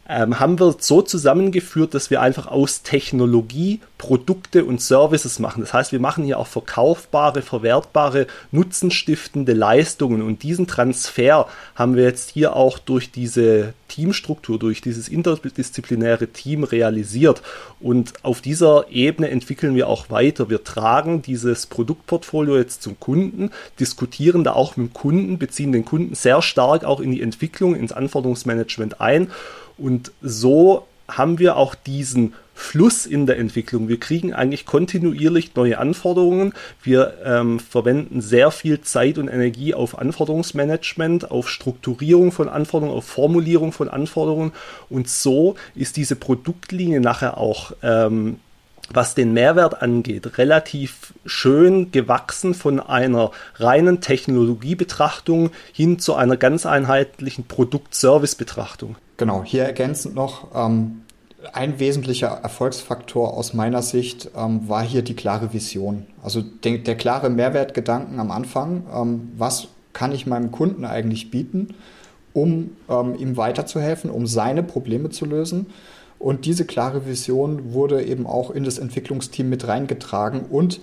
ähm, 0.08 0.38
haben 0.38 0.58
wir 0.58 0.76
so 0.78 1.02
zusammengeführt, 1.02 1.94
dass 1.94 2.10
wir 2.10 2.20
einfach 2.20 2.46
aus 2.46 2.82
Technologie 2.82 3.80
Produkte 3.96 4.66
und 4.66 4.82
Services 4.82 5.38
machen. 5.38 5.62
Das 5.62 5.72
heißt, 5.72 5.92
wir 5.92 6.00
machen 6.00 6.24
hier 6.24 6.38
auch 6.38 6.46
verkaufbare, 6.46 7.40
verwertbare, 7.40 8.26
nutzenstiftende 8.50 9.54
Leistungen 9.54 10.20
und 10.20 10.42
diesen 10.42 10.66
Transfer 10.66 11.48
haben 11.74 11.96
wir 11.96 12.04
jetzt 12.04 12.30
hier 12.30 12.54
auch 12.54 12.78
durch 12.78 13.12
diese 13.12 13.72
Teamstruktur, 13.88 14.58
durch 14.58 14.82
dieses 14.82 15.08
interdisziplinäre 15.08 16.26
Team 16.26 16.64
realisiert. 16.64 17.42
Und 17.80 18.12
auf 18.22 18.40
dieser 18.40 18.86
Ebene 18.90 19.30
entwickeln 19.30 19.74
wir 19.74 19.88
auch 19.88 20.10
weiter. 20.10 20.50
Wir 20.50 20.64
tragen 20.64 21.22
dieses 21.22 21.66
Produktportfolio 21.66 22.58
jetzt 22.58 22.82
zum 22.82 22.98
Kunden, 22.98 23.50
diskutieren 23.78 24.44
da 24.44 24.52
auch 24.52 24.76
mit 24.76 24.88
dem 24.88 24.92
Kunden, 24.92 25.38
beziehen 25.38 25.72
den 25.72 25.84
Kunden 25.84 26.14
sehr 26.14 26.42
stark 26.42 26.84
auch 26.84 27.00
in 27.00 27.12
die 27.12 27.22
Entwicklung, 27.22 27.74
ins 27.74 27.92
Anforderungsmanagement 27.92 29.00
ein 29.00 29.30
und 29.78 30.12
so 30.22 30.86
haben 31.08 31.38
wir 31.38 31.56
auch 31.56 31.74
diesen 31.74 32.34
Fluss 32.54 33.04
in 33.04 33.26
der 33.26 33.38
Entwicklung. 33.38 33.88
Wir 33.88 33.98
kriegen 33.98 34.32
eigentlich 34.32 34.64
kontinuierlich 34.64 35.54
neue 35.56 35.78
Anforderungen. 35.78 36.54
Wir 36.82 37.14
ähm, 37.24 37.58
verwenden 37.58 38.20
sehr 38.20 38.52
viel 38.52 38.80
Zeit 38.80 39.18
und 39.18 39.28
Energie 39.28 39.74
auf 39.74 39.98
Anforderungsmanagement, 39.98 41.30
auf 41.30 41.50
Strukturierung 41.50 42.30
von 42.30 42.48
Anforderungen, 42.48 42.96
auf 42.96 43.06
Formulierung 43.06 43.72
von 43.72 43.88
Anforderungen. 43.88 44.52
Und 44.88 45.08
so 45.08 45.56
ist 45.74 45.96
diese 45.96 46.16
Produktlinie 46.16 47.00
nachher 47.00 47.38
auch 47.38 47.72
ähm, 47.82 48.38
was 48.90 49.14
den 49.14 49.32
Mehrwert 49.32 49.80
angeht, 49.80 50.36
relativ 50.36 51.14
schön 51.24 51.90
gewachsen 51.90 52.52
von 52.52 52.80
einer 52.80 53.30
reinen 53.56 54.02
Technologiebetrachtung 54.02 55.50
hin 55.72 55.98
zu 55.98 56.14
einer 56.14 56.36
ganz 56.36 56.66
einheitlichen 56.66 57.46
Produkt-Service-Betrachtung. 57.46 58.96
Genau, 59.16 59.44
hier 59.44 59.64
ergänzend 59.64 60.14
noch, 60.14 60.48
ähm, 60.54 61.02
ein 61.52 61.78
wesentlicher 61.78 62.28
Erfolgsfaktor 62.28 63.34
aus 63.34 63.52
meiner 63.54 63.82
Sicht 63.82 64.30
ähm, 64.36 64.68
war 64.68 64.82
hier 64.82 65.02
die 65.02 65.14
klare 65.14 65.52
Vision. 65.52 66.06
Also 66.22 66.40
der, 66.40 66.78
der 66.78 66.96
klare 66.96 67.28
Mehrwertgedanken 67.28 68.18
am 68.18 68.30
Anfang, 68.30 68.84
ähm, 68.94 69.32
was 69.36 69.68
kann 69.92 70.12
ich 70.12 70.26
meinem 70.26 70.50
Kunden 70.50 70.84
eigentlich 70.84 71.30
bieten, 71.30 71.74
um 72.32 72.70
ähm, 72.88 73.14
ihm 73.16 73.36
weiterzuhelfen, 73.36 74.10
um 74.10 74.26
seine 74.26 74.62
Probleme 74.62 75.10
zu 75.10 75.26
lösen 75.26 75.66
und 76.18 76.46
diese 76.46 76.64
klare 76.64 77.06
Vision 77.06 77.74
wurde 77.74 78.02
eben 78.02 78.26
auch 78.26 78.50
in 78.50 78.64
das 78.64 78.78
Entwicklungsteam 78.78 79.48
mit 79.50 79.68
reingetragen 79.68 80.40
und 80.40 80.80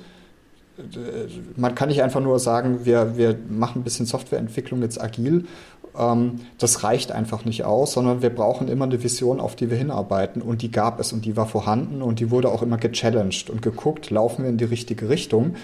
äh, 0.77 1.27
man 1.55 1.73
kann 1.73 1.89
nicht 1.89 2.03
einfach 2.03 2.21
nur 2.21 2.39
sagen, 2.39 2.85
wir, 2.85 3.17
wir 3.17 3.37
machen 3.49 3.81
ein 3.81 3.83
bisschen 3.83 4.05
Softwareentwicklung 4.05 4.81
jetzt 4.81 5.01
agil. 5.01 5.45
Ähm, 5.97 6.41
das 6.57 6.83
reicht 6.83 7.11
einfach 7.11 7.45
nicht 7.45 7.63
aus, 7.65 7.93
sondern 7.93 8.21
wir 8.21 8.29
brauchen 8.29 8.67
immer 8.67 8.85
eine 8.85 9.01
Vision, 9.03 9.39
auf 9.39 9.55
die 9.55 9.69
wir 9.69 9.77
hinarbeiten. 9.77 10.41
Und 10.41 10.61
die 10.61 10.71
gab 10.71 10.99
es 10.99 11.13
und 11.13 11.25
die 11.25 11.37
war 11.37 11.47
vorhanden 11.47 12.01
und 12.01 12.19
die 12.19 12.31
wurde 12.31 12.49
auch 12.49 12.61
immer 12.61 12.77
gechallenged 12.77 13.49
und 13.49 13.61
geguckt, 13.61 14.09
laufen 14.09 14.43
wir 14.43 14.49
in 14.49 14.57
die 14.57 14.65
richtige 14.65 15.09
Richtung 15.09 15.55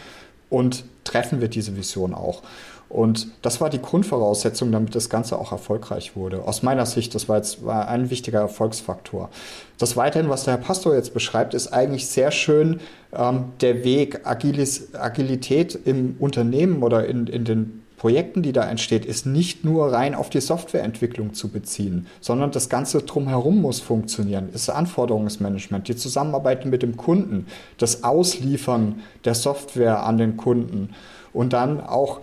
und 0.50 0.86
treffen 1.04 1.42
wir 1.42 1.48
diese 1.48 1.76
Vision 1.76 2.14
auch. 2.14 2.42
Und 2.90 3.28
das 3.42 3.60
war 3.60 3.70
die 3.70 3.82
Grundvoraussetzung, 3.82 4.72
damit 4.72 4.96
das 4.96 5.10
Ganze 5.10 5.38
auch 5.38 5.52
erfolgreich 5.52 6.16
wurde. 6.16 6.44
Aus 6.44 6.64
meiner 6.64 6.86
Sicht, 6.86 7.14
das 7.16 7.28
war 7.28 7.38
jetzt 7.38 7.66
war 7.66 7.90
ein 7.90 8.10
wichtiger 8.10 8.40
Erfolgsfaktor. 8.40 9.30
Das 9.78 9.98
weiterhin, 9.98 10.30
was 10.30 10.46
der 10.46 10.54
Herr 10.56 10.64
Pastor 10.64 10.96
jetzt 10.96 11.14
beschreibt, 11.14 11.54
ist 11.54 11.74
eigentlich 11.74 12.08
sehr 12.08 12.32
schön 12.32 12.80
ähm, 13.14 13.46
der 13.60 13.84
Weg, 13.84 14.26
Agilis, 14.26 14.96
Agilität 14.96 15.78
im 15.84 16.16
Unternehmen 16.20 16.82
oder 16.82 17.06
in, 17.06 17.28
in 17.28 17.44
den 17.44 17.84
Projekten, 17.98 18.44
die 18.44 18.54
da 18.54 18.70
entsteht, 18.70 19.06
ist 19.06 19.26
nicht 19.26 19.66
nur 19.66 19.92
rein 19.92 20.14
auf 20.14 20.30
die 20.30 20.40
Softwareentwicklung 20.40 21.34
zu 21.34 21.50
beziehen, 21.50 22.06
sondern 22.22 22.52
das 22.52 22.70
Ganze 22.70 23.02
drumherum 23.02 23.60
muss 23.60 23.80
funktionieren. 23.80 24.50
Ist 24.54 24.70
Anforderungsmanagement, 24.70 25.88
die 25.88 25.96
Zusammenarbeit 25.96 26.66
mit 26.66 26.84
dem 26.84 26.96
Kunden, 26.96 27.48
das 27.78 28.04
Ausliefern 28.04 29.02
der 29.26 29.34
Software 29.34 30.04
an 30.04 30.20
den 30.20 30.38
Kunden 30.38 30.92
und 31.34 31.54
dann 31.54 31.82
auch 31.82 32.22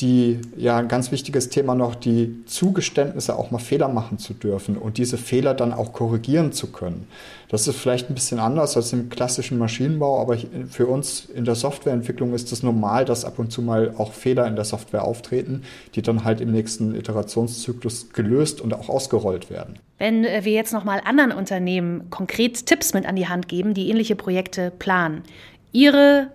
die, 0.00 0.40
ja, 0.56 0.76
ein 0.76 0.86
ganz 0.86 1.10
wichtiges 1.10 1.48
Thema 1.48 1.74
noch, 1.74 1.96
die 1.96 2.44
Zugeständnisse 2.46 3.36
auch 3.36 3.50
mal 3.50 3.58
Fehler 3.58 3.88
machen 3.88 4.18
zu 4.18 4.32
dürfen 4.32 4.76
und 4.76 4.96
diese 4.96 5.18
Fehler 5.18 5.54
dann 5.54 5.72
auch 5.72 5.92
korrigieren 5.92 6.52
zu 6.52 6.70
können. 6.70 7.08
Das 7.48 7.66
ist 7.66 7.76
vielleicht 7.76 8.08
ein 8.08 8.14
bisschen 8.14 8.38
anders 8.38 8.76
als 8.76 8.92
im 8.92 9.08
klassischen 9.08 9.58
Maschinenbau, 9.58 10.20
aber 10.20 10.36
für 10.68 10.86
uns 10.86 11.24
in 11.24 11.44
der 11.44 11.56
Softwareentwicklung 11.56 12.32
ist 12.32 12.52
es 12.52 12.62
normal, 12.62 13.06
dass 13.06 13.24
ab 13.24 13.38
und 13.38 13.50
zu 13.50 13.60
mal 13.60 13.94
auch 13.96 14.12
Fehler 14.12 14.46
in 14.46 14.54
der 14.54 14.64
Software 14.64 15.02
auftreten, 15.02 15.62
die 15.94 16.02
dann 16.02 16.22
halt 16.22 16.40
im 16.40 16.52
nächsten 16.52 16.94
Iterationszyklus 16.94 18.10
gelöst 18.12 18.60
und 18.60 18.74
auch 18.74 18.88
ausgerollt 18.88 19.50
werden. 19.50 19.80
Wenn 19.98 20.24
äh, 20.24 20.44
wir 20.44 20.52
jetzt 20.52 20.72
nochmal 20.72 21.00
anderen 21.04 21.32
Unternehmen 21.32 22.08
konkret 22.10 22.66
Tipps 22.66 22.94
mit 22.94 23.04
an 23.04 23.16
die 23.16 23.28
Hand 23.28 23.48
geben, 23.48 23.74
die 23.74 23.88
ähnliche 23.90 24.14
Projekte 24.14 24.70
planen, 24.78 25.22
Ihre 25.72 26.28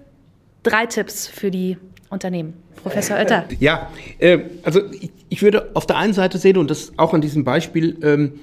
drei 0.63 0.85
Tipps 0.85 1.27
für 1.27 1.49
die 1.49 1.77
Unternehmen. 2.13 2.53
Professor 2.81 3.17
Oetter. 3.17 3.45
Ja, 3.59 3.89
äh, 4.19 4.39
also 4.63 4.81
ich, 4.91 5.11
ich, 5.29 5.41
würde 5.41 5.71
auf 5.73 5.85
der 5.85 5.97
einen 5.97 6.13
Seite 6.13 6.37
sehen, 6.37 6.57
und 6.57 6.69
das 6.69 6.93
auch 6.97 7.13
an 7.13 7.21
diesem 7.21 7.43
Beispiel, 7.43 7.97
ähm, 8.03 8.39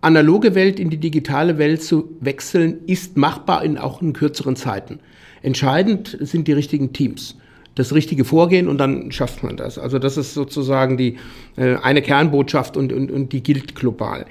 analoge 0.00 0.54
Welt 0.54 0.78
in 0.78 0.90
die 0.90 0.98
digitale 0.98 1.56
Welt 1.58 1.82
zu 1.82 2.10
wechseln, 2.20 2.80
ist 2.86 3.16
machbar 3.16 3.64
in 3.64 3.78
auch 3.78 4.02
in 4.02 4.12
kürzeren 4.12 4.56
Zeiten. 4.56 5.00
Entscheidend 5.42 6.18
sind 6.20 6.48
die 6.48 6.52
richtigen 6.52 6.92
Teams 6.92 7.36
das 7.74 7.92
richtige 7.92 8.24
Vorgehen 8.24 8.68
und 8.68 8.78
dann 8.78 9.10
schafft 9.10 9.42
man 9.42 9.56
das. 9.56 9.78
Also 9.78 9.98
das 9.98 10.16
ist 10.16 10.34
sozusagen 10.34 10.96
die 10.96 11.16
äh, 11.56 11.76
eine 11.76 12.02
Kernbotschaft 12.02 12.76
und, 12.76 12.92
und, 12.92 13.10
und 13.10 13.32
die 13.32 13.42
gilt 13.42 13.74
global. 13.74 14.26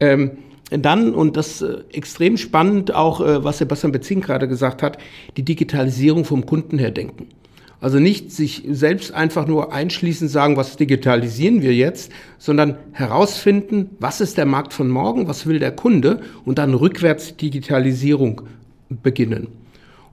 Ähm, 0.00 0.32
dann, 0.70 1.14
und 1.14 1.36
das 1.36 1.62
äh, 1.62 1.78
extrem 1.92 2.36
spannend, 2.36 2.94
auch 2.94 3.20
äh, 3.20 3.44
was 3.44 3.58
Sebastian 3.58 3.92
Bezing 3.92 4.20
gerade 4.20 4.48
gesagt 4.48 4.82
hat, 4.82 4.98
die 5.36 5.42
Digitalisierung 5.42 6.24
vom 6.24 6.46
Kunden 6.46 6.78
her 6.78 6.90
denken. 6.90 7.28
Also 7.80 7.98
nicht 7.98 8.32
sich 8.32 8.62
selbst 8.70 9.12
einfach 9.12 9.46
nur 9.46 9.72
einschließen, 9.72 10.28
sagen, 10.28 10.56
was 10.56 10.76
digitalisieren 10.76 11.60
wir 11.60 11.74
jetzt, 11.74 12.10
sondern 12.38 12.76
herausfinden, 12.92 13.90
was 14.00 14.20
ist 14.20 14.38
der 14.38 14.46
Markt 14.46 14.72
von 14.72 14.88
morgen, 14.88 15.28
was 15.28 15.46
will 15.46 15.58
der 15.58 15.72
Kunde 15.72 16.20
und 16.44 16.58
dann 16.58 16.72
rückwärts 16.74 17.36
Digitalisierung 17.36 18.42
beginnen. 18.88 19.48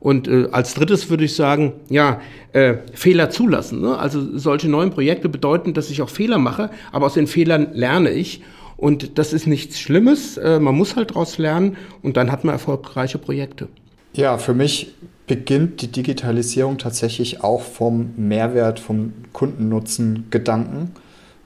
Und 0.01 0.27
äh, 0.27 0.47
als 0.51 0.73
drittes 0.73 1.09
würde 1.11 1.25
ich 1.25 1.35
sagen, 1.35 1.73
ja, 1.89 2.19
äh, 2.53 2.75
Fehler 2.93 3.29
zulassen. 3.29 3.81
Ne? 3.81 3.97
Also 3.97 4.37
solche 4.37 4.67
neuen 4.67 4.89
Projekte 4.89 5.29
bedeuten, 5.29 5.73
dass 5.73 5.91
ich 5.91 6.01
auch 6.01 6.09
Fehler 6.09 6.39
mache, 6.39 6.71
aber 6.91 7.05
aus 7.05 7.13
den 7.13 7.27
Fehlern 7.27 7.67
lerne 7.73 8.09
ich. 8.09 8.41
Und 8.77 9.19
das 9.19 9.31
ist 9.31 9.45
nichts 9.45 9.79
Schlimmes. 9.79 10.37
Äh, 10.37 10.59
man 10.59 10.73
muss 10.73 10.95
halt 10.95 11.11
daraus 11.11 11.37
lernen 11.37 11.77
und 12.01 12.17
dann 12.17 12.31
hat 12.31 12.43
man 12.43 12.53
erfolgreiche 12.53 13.19
Projekte. 13.19 13.67
Ja, 14.13 14.39
für 14.39 14.55
mich 14.55 14.91
beginnt 15.31 15.81
die 15.81 15.87
Digitalisierung 15.87 16.77
tatsächlich 16.77 17.41
auch 17.41 17.61
vom 17.61 18.13
Mehrwert, 18.17 18.81
vom 18.81 19.13
Kundennutzen 19.31 20.27
Gedanken. 20.29 20.91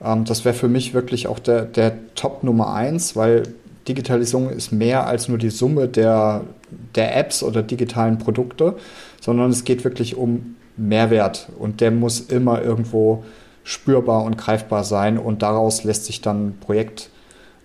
Ähm, 0.03 0.25
das 0.25 0.43
wäre 0.43 0.55
für 0.55 0.67
mich 0.67 0.95
wirklich 0.95 1.27
auch 1.27 1.37
der, 1.37 1.65
der 1.65 1.93
Top 2.15 2.43
Nummer 2.43 2.73
eins, 2.73 3.15
weil 3.15 3.43
Digitalisierung 3.87 4.49
ist 4.49 4.71
mehr 4.71 5.05
als 5.05 5.27
nur 5.27 5.37
die 5.37 5.51
Summe 5.51 5.87
der, 5.87 6.45
der 6.95 7.15
Apps 7.15 7.43
oder 7.43 7.61
digitalen 7.61 8.17
Produkte, 8.17 8.75
sondern 9.21 9.51
es 9.51 9.65
geht 9.65 9.83
wirklich 9.83 10.17
um 10.17 10.55
Mehrwert 10.77 11.49
und 11.59 11.79
der 11.79 11.91
muss 11.91 12.21
immer 12.21 12.63
irgendwo 12.63 13.23
spürbar 13.63 14.23
und 14.23 14.35
greifbar 14.35 14.83
sein 14.83 15.19
und 15.19 15.43
daraus 15.43 15.83
lässt 15.83 16.05
sich 16.05 16.21
dann 16.21 16.47
ein 16.47 16.57
Projekt 16.59 17.11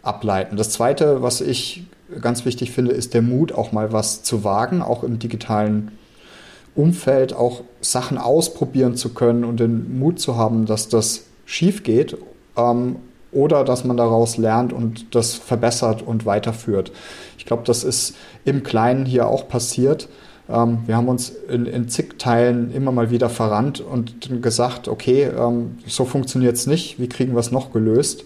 ableiten. 0.03 0.59
Das 0.59 0.69
Zweite, 0.69 1.23
was 1.23 1.41
ich 1.41 1.85
ganz 2.21 2.45
wichtig 2.45 2.73
finde, 2.73 2.93
ist 2.93 3.15
der 3.15 3.23
Mut, 3.23 3.53
auch 3.53 3.73
mal 3.73 3.95
was 3.95 4.23
zu 4.23 4.45
wagen, 4.45 4.83
auch 4.83 5.03
im 5.03 5.19
digitalen 5.19 5.93
Umfeld 6.75 7.33
auch 7.33 7.63
Sachen 7.81 8.19
ausprobieren 8.19 8.97
zu 8.97 9.11
können 9.11 9.45
und 9.45 9.61
den 9.61 9.99
Mut 9.99 10.21
zu 10.21 10.37
haben, 10.37 10.67
dass 10.67 10.89
das 10.89 11.25
schief 11.45 11.83
geht 11.83 12.17
ähm, 12.57 12.97
oder 13.33 13.65
dass 13.65 13.85
man 13.85 13.97
daraus 13.97 14.37
lernt 14.37 14.73
und 14.73 15.15
das 15.15 15.35
verbessert 15.35 16.03
und 16.03 16.27
weiterführt. 16.27 16.93
Ich 17.39 17.47
glaube, 17.47 17.63
das 17.65 17.85
ist 17.85 18.15
im 18.45 18.63
Kleinen 18.63 19.07
hier 19.07 19.29
auch 19.29 19.49
passiert. 19.49 20.09
Ähm, 20.49 20.81
wir 20.87 20.97
haben 20.97 21.09
uns 21.09 21.31
in, 21.31 21.67
in, 21.67 21.89
zig 21.89 22.19
Teilen 22.19 22.73
immer 22.73 22.93
mal 22.93 23.11
wieder 23.11 23.31
verrannt 23.31 23.81
und 23.81 24.43
gesagt, 24.43 24.89
okay, 24.89 25.25
ähm, 25.25 25.79
so 25.87 26.05
funktioniert 26.05 26.57
es 26.57 26.67
nicht, 26.67 26.99
wie 26.99 27.09
kriegen 27.09 27.33
wir 27.35 27.41
es 27.41 27.53
noch 27.53 27.73
gelöst? 27.73 28.25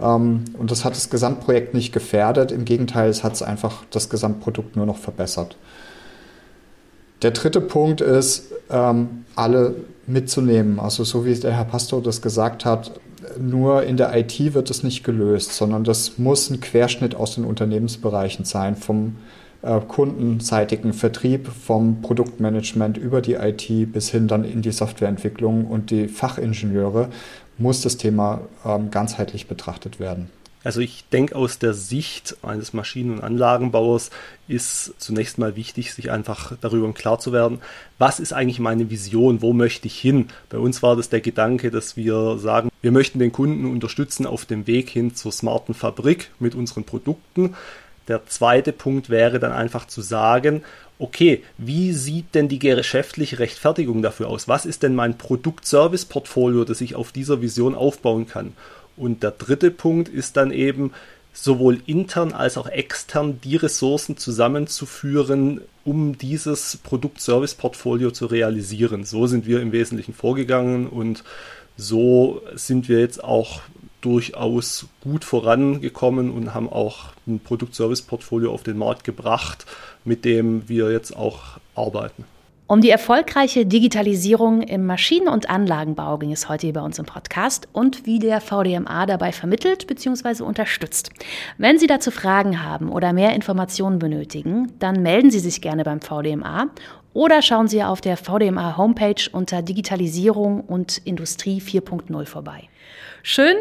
Ähm, 0.00 0.44
und 0.58 0.70
das 0.70 0.84
hat 0.84 0.94
das 0.94 1.10
Gesamtprojekt 1.10 1.74
nicht 1.74 1.92
gefährdet, 1.92 2.52
im 2.52 2.64
Gegenteil, 2.64 3.08
es 3.08 3.24
hat 3.24 3.34
es 3.34 3.42
einfach 3.42 3.84
das 3.90 4.10
Gesamtprodukt 4.10 4.76
nur 4.76 4.86
noch 4.86 4.98
verbessert. 4.98 5.56
Der 7.22 7.30
dritte 7.30 7.60
Punkt 7.60 8.00
ist, 8.00 8.52
ähm, 8.70 9.24
alle 9.36 9.74
mitzunehmen. 10.06 10.80
Also 10.80 11.04
so 11.04 11.24
wie 11.24 11.34
der 11.34 11.52
Herr 11.52 11.64
Pastor 11.64 12.02
das 12.02 12.22
gesagt 12.22 12.64
hat, 12.64 12.92
nur 13.38 13.84
in 13.84 13.96
der 13.96 14.16
IT 14.16 14.54
wird 14.54 14.70
es 14.70 14.82
nicht 14.82 15.04
gelöst, 15.04 15.52
sondern 15.52 15.84
das 15.84 16.18
muss 16.18 16.50
ein 16.50 16.60
Querschnitt 16.60 17.14
aus 17.14 17.36
den 17.36 17.44
Unternehmensbereichen 17.44 18.44
sein, 18.44 18.76
vom 18.76 19.16
äh, 19.62 19.80
kundenseitigen 19.80 20.92
Vertrieb, 20.92 21.48
vom 21.48 22.02
Produktmanagement 22.02 22.98
über 22.98 23.20
die 23.20 23.34
IT 23.34 23.92
bis 23.92 24.10
hin 24.10 24.26
dann 24.26 24.44
in 24.44 24.60
die 24.60 24.72
Softwareentwicklung 24.72 25.66
und 25.66 25.90
die 25.90 26.08
Fachingenieure 26.08 27.08
muss 27.58 27.80
das 27.82 27.96
Thema 27.96 28.40
ähm, 28.66 28.90
ganzheitlich 28.90 29.46
betrachtet 29.46 30.00
werden. 30.00 30.30
Also 30.64 30.80
ich 30.80 31.04
denke, 31.10 31.34
aus 31.34 31.58
der 31.58 31.74
Sicht 31.74 32.36
eines 32.42 32.72
Maschinen- 32.72 33.14
und 33.14 33.20
Anlagenbauers 33.20 34.10
ist 34.46 34.94
zunächst 34.98 35.38
mal 35.38 35.56
wichtig, 35.56 35.92
sich 35.92 36.10
einfach 36.10 36.52
darüber 36.60 36.92
Klar 36.92 37.18
zu 37.18 37.32
werden, 37.32 37.60
was 37.98 38.20
ist 38.20 38.32
eigentlich 38.32 38.60
meine 38.60 38.90
Vision, 38.90 39.42
wo 39.42 39.52
möchte 39.52 39.86
ich 39.86 39.98
hin? 39.98 40.28
Bei 40.50 40.58
uns 40.58 40.82
war 40.82 40.94
das 40.94 41.08
der 41.08 41.20
Gedanke, 41.20 41.70
dass 41.70 41.96
wir 41.96 42.38
sagen, 42.38 42.70
wir 42.80 42.92
möchten 42.92 43.18
den 43.18 43.32
Kunden 43.32 43.64
unterstützen 43.64 44.26
auf 44.26 44.44
dem 44.44 44.66
Weg 44.66 44.90
hin 44.90 45.14
zur 45.14 45.32
smarten 45.32 45.74
Fabrik 45.74 46.30
mit 46.38 46.54
unseren 46.54 46.84
Produkten. 46.84 47.54
Der 48.08 48.26
zweite 48.26 48.72
Punkt 48.72 49.10
wäre 49.10 49.38
dann 49.38 49.52
einfach 49.52 49.86
zu 49.86 50.02
sagen, 50.02 50.62
okay, 50.98 51.42
wie 51.58 51.92
sieht 51.92 52.34
denn 52.34 52.48
die 52.48 52.58
geschäftliche 52.58 53.38
Rechtfertigung 53.38 54.02
dafür 54.02 54.28
aus? 54.28 54.48
Was 54.48 54.66
ist 54.66 54.82
denn 54.82 54.94
mein 54.94 55.18
Produkt-Service-Portfolio, 55.18 56.64
das 56.64 56.80
ich 56.80 56.94
auf 56.94 57.12
dieser 57.12 57.40
Vision 57.40 57.74
aufbauen 57.74 58.26
kann? 58.26 58.52
Und 58.96 59.22
der 59.22 59.32
dritte 59.32 59.70
Punkt 59.70 60.08
ist 60.08 60.36
dann 60.36 60.52
eben, 60.52 60.92
sowohl 61.32 61.80
intern 61.86 62.32
als 62.32 62.58
auch 62.58 62.66
extern 62.66 63.40
die 63.42 63.56
Ressourcen 63.56 64.16
zusammenzuführen, 64.16 65.62
um 65.84 66.18
dieses 66.18 66.78
Produkt-Service-Portfolio 66.82 68.10
zu 68.10 68.26
realisieren. 68.26 69.04
So 69.04 69.26
sind 69.26 69.46
wir 69.46 69.60
im 69.60 69.72
Wesentlichen 69.72 70.14
vorgegangen 70.14 70.86
und 70.86 71.24
so 71.76 72.42
sind 72.54 72.88
wir 72.88 73.00
jetzt 73.00 73.24
auch 73.24 73.62
durchaus 74.02 74.86
gut 75.00 75.24
vorangekommen 75.24 76.30
und 76.30 76.54
haben 76.54 76.68
auch 76.68 77.12
ein 77.26 77.40
Produkt-Service-Portfolio 77.40 78.52
auf 78.52 78.62
den 78.62 78.76
Markt 78.76 79.04
gebracht, 79.04 79.64
mit 80.04 80.24
dem 80.24 80.68
wir 80.68 80.90
jetzt 80.90 81.16
auch 81.16 81.58
arbeiten. 81.74 82.24
Um 82.72 82.80
die 82.80 82.88
erfolgreiche 82.88 83.66
Digitalisierung 83.66 84.62
im 84.62 84.86
Maschinen- 84.86 85.28
und 85.28 85.50
Anlagenbau 85.50 86.16
ging 86.16 86.32
es 86.32 86.48
heute 86.48 86.68
hier 86.68 86.72
bei 86.72 86.80
uns 86.80 86.98
im 86.98 87.04
Podcast 87.04 87.68
und 87.74 88.06
wie 88.06 88.18
der 88.18 88.40
VDMA 88.40 89.04
dabei 89.04 89.30
vermittelt 89.30 89.86
bzw. 89.86 90.42
unterstützt. 90.42 91.10
Wenn 91.58 91.76
Sie 91.76 91.86
dazu 91.86 92.10
Fragen 92.10 92.64
haben 92.64 92.90
oder 92.90 93.12
mehr 93.12 93.34
Informationen 93.34 93.98
benötigen, 93.98 94.72
dann 94.78 95.02
melden 95.02 95.30
Sie 95.30 95.40
sich 95.40 95.60
gerne 95.60 95.84
beim 95.84 96.00
VDMA 96.00 96.70
oder 97.12 97.42
schauen 97.42 97.68
Sie 97.68 97.84
auf 97.84 98.00
der 98.00 98.16
VDMA 98.16 98.78
Homepage 98.78 99.22
unter 99.32 99.60
Digitalisierung 99.60 100.62
und 100.62 100.96
Industrie 100.96 101.60
4.0 101.60 102.24
vorbei. 102.24 102.70
Schön, 103.22 103.56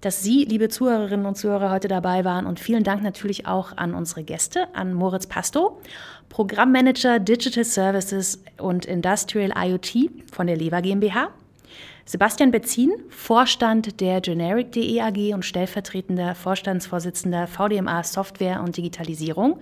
dass 0.00 0.22
Sie, 0.22 0.44
liebe 0.44 0.68
Zuhörerinnen 0.68 1.26
und 1.26 1.36
Zuhörer, 1.36 1.70
heute 1.70 1.88
dabei 1.88 2.24
waren. 2.24 2.46
Und 2.46 2.60
vielen 2.60 2.84
Dank 2.84 3.02
natürlich 3.02 3.46
auch 3.46 3.76
an 3.76 3.94
unsere 3.94 4.22
Gäste, 4.22 4.74
an 4.74 4.92
Moritz 4.94 5.26
Pasto, 5.26 5.80
Programmmanager 6.28 7.18
Digital 7.18 7.64
Services 7.64 8.42
und 8.58 8.84
Industrial 8.84 9.52
IoT 9.56 10.10
von 10.32 10.46
der 10.46 10.56
Lever 10.56 10.82
GmbH. 10.82 11.30
Sebastian 12.04 12.52
Bezin, 12.52 12.92
Vorstand 13.08 14.00
der 14.00 14.20
Generic.de 14.20 15.00
AG 15.00 15.34
und 15.34 15.44
stellvertretender 15.44 16.36
Vorstandsvorsitzender 16.36 17.48
VDMA 17.48 18.04
Software 18.04 18.62
und 18.62 18.76
Digitalisierung. 18.76 19.58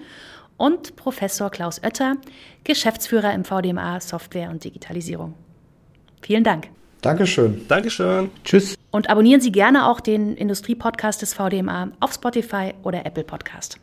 Und 0.56 0.94
Professor 0.94 1.50
Klaus 1.50 1.82
Oetter, 1.82 2.16
Geschäftsführer 2.62 3.32
im 3.32 3.44
VDMA 3.44 3.98
Software 4.00 4.50
und 4.50 4.62
Digitalisierung. 4.62 5.34
Vielen 6.20 6.44
Dank. 6.44 6.68
Dankeschön. 7.04 7.66
Dankeschön. 7.68 8.30
Tschüss. 8.44 8.76
Und 8.90 9.10
abonnieren 9.10 9.42
Sie 9.42 9.52
gerne 9.52 9.86
auch 9.88 10.00
den 10.00 10.36
Industriepodcast 10.36 11.20
des 11.20 11.34
VDMA 11.34 11.88
auf 12.00 12.14
Spotify 12.14 12.72
oder 12.82 13.04
Apple 13.04 13.24
Podcast. 13.24 13.78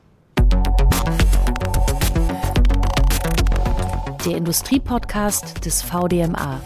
Der 4.25 4.37
Industriepodcast 4.37 5.63
des 5.63 5.83
VDMA. 5.83 6.61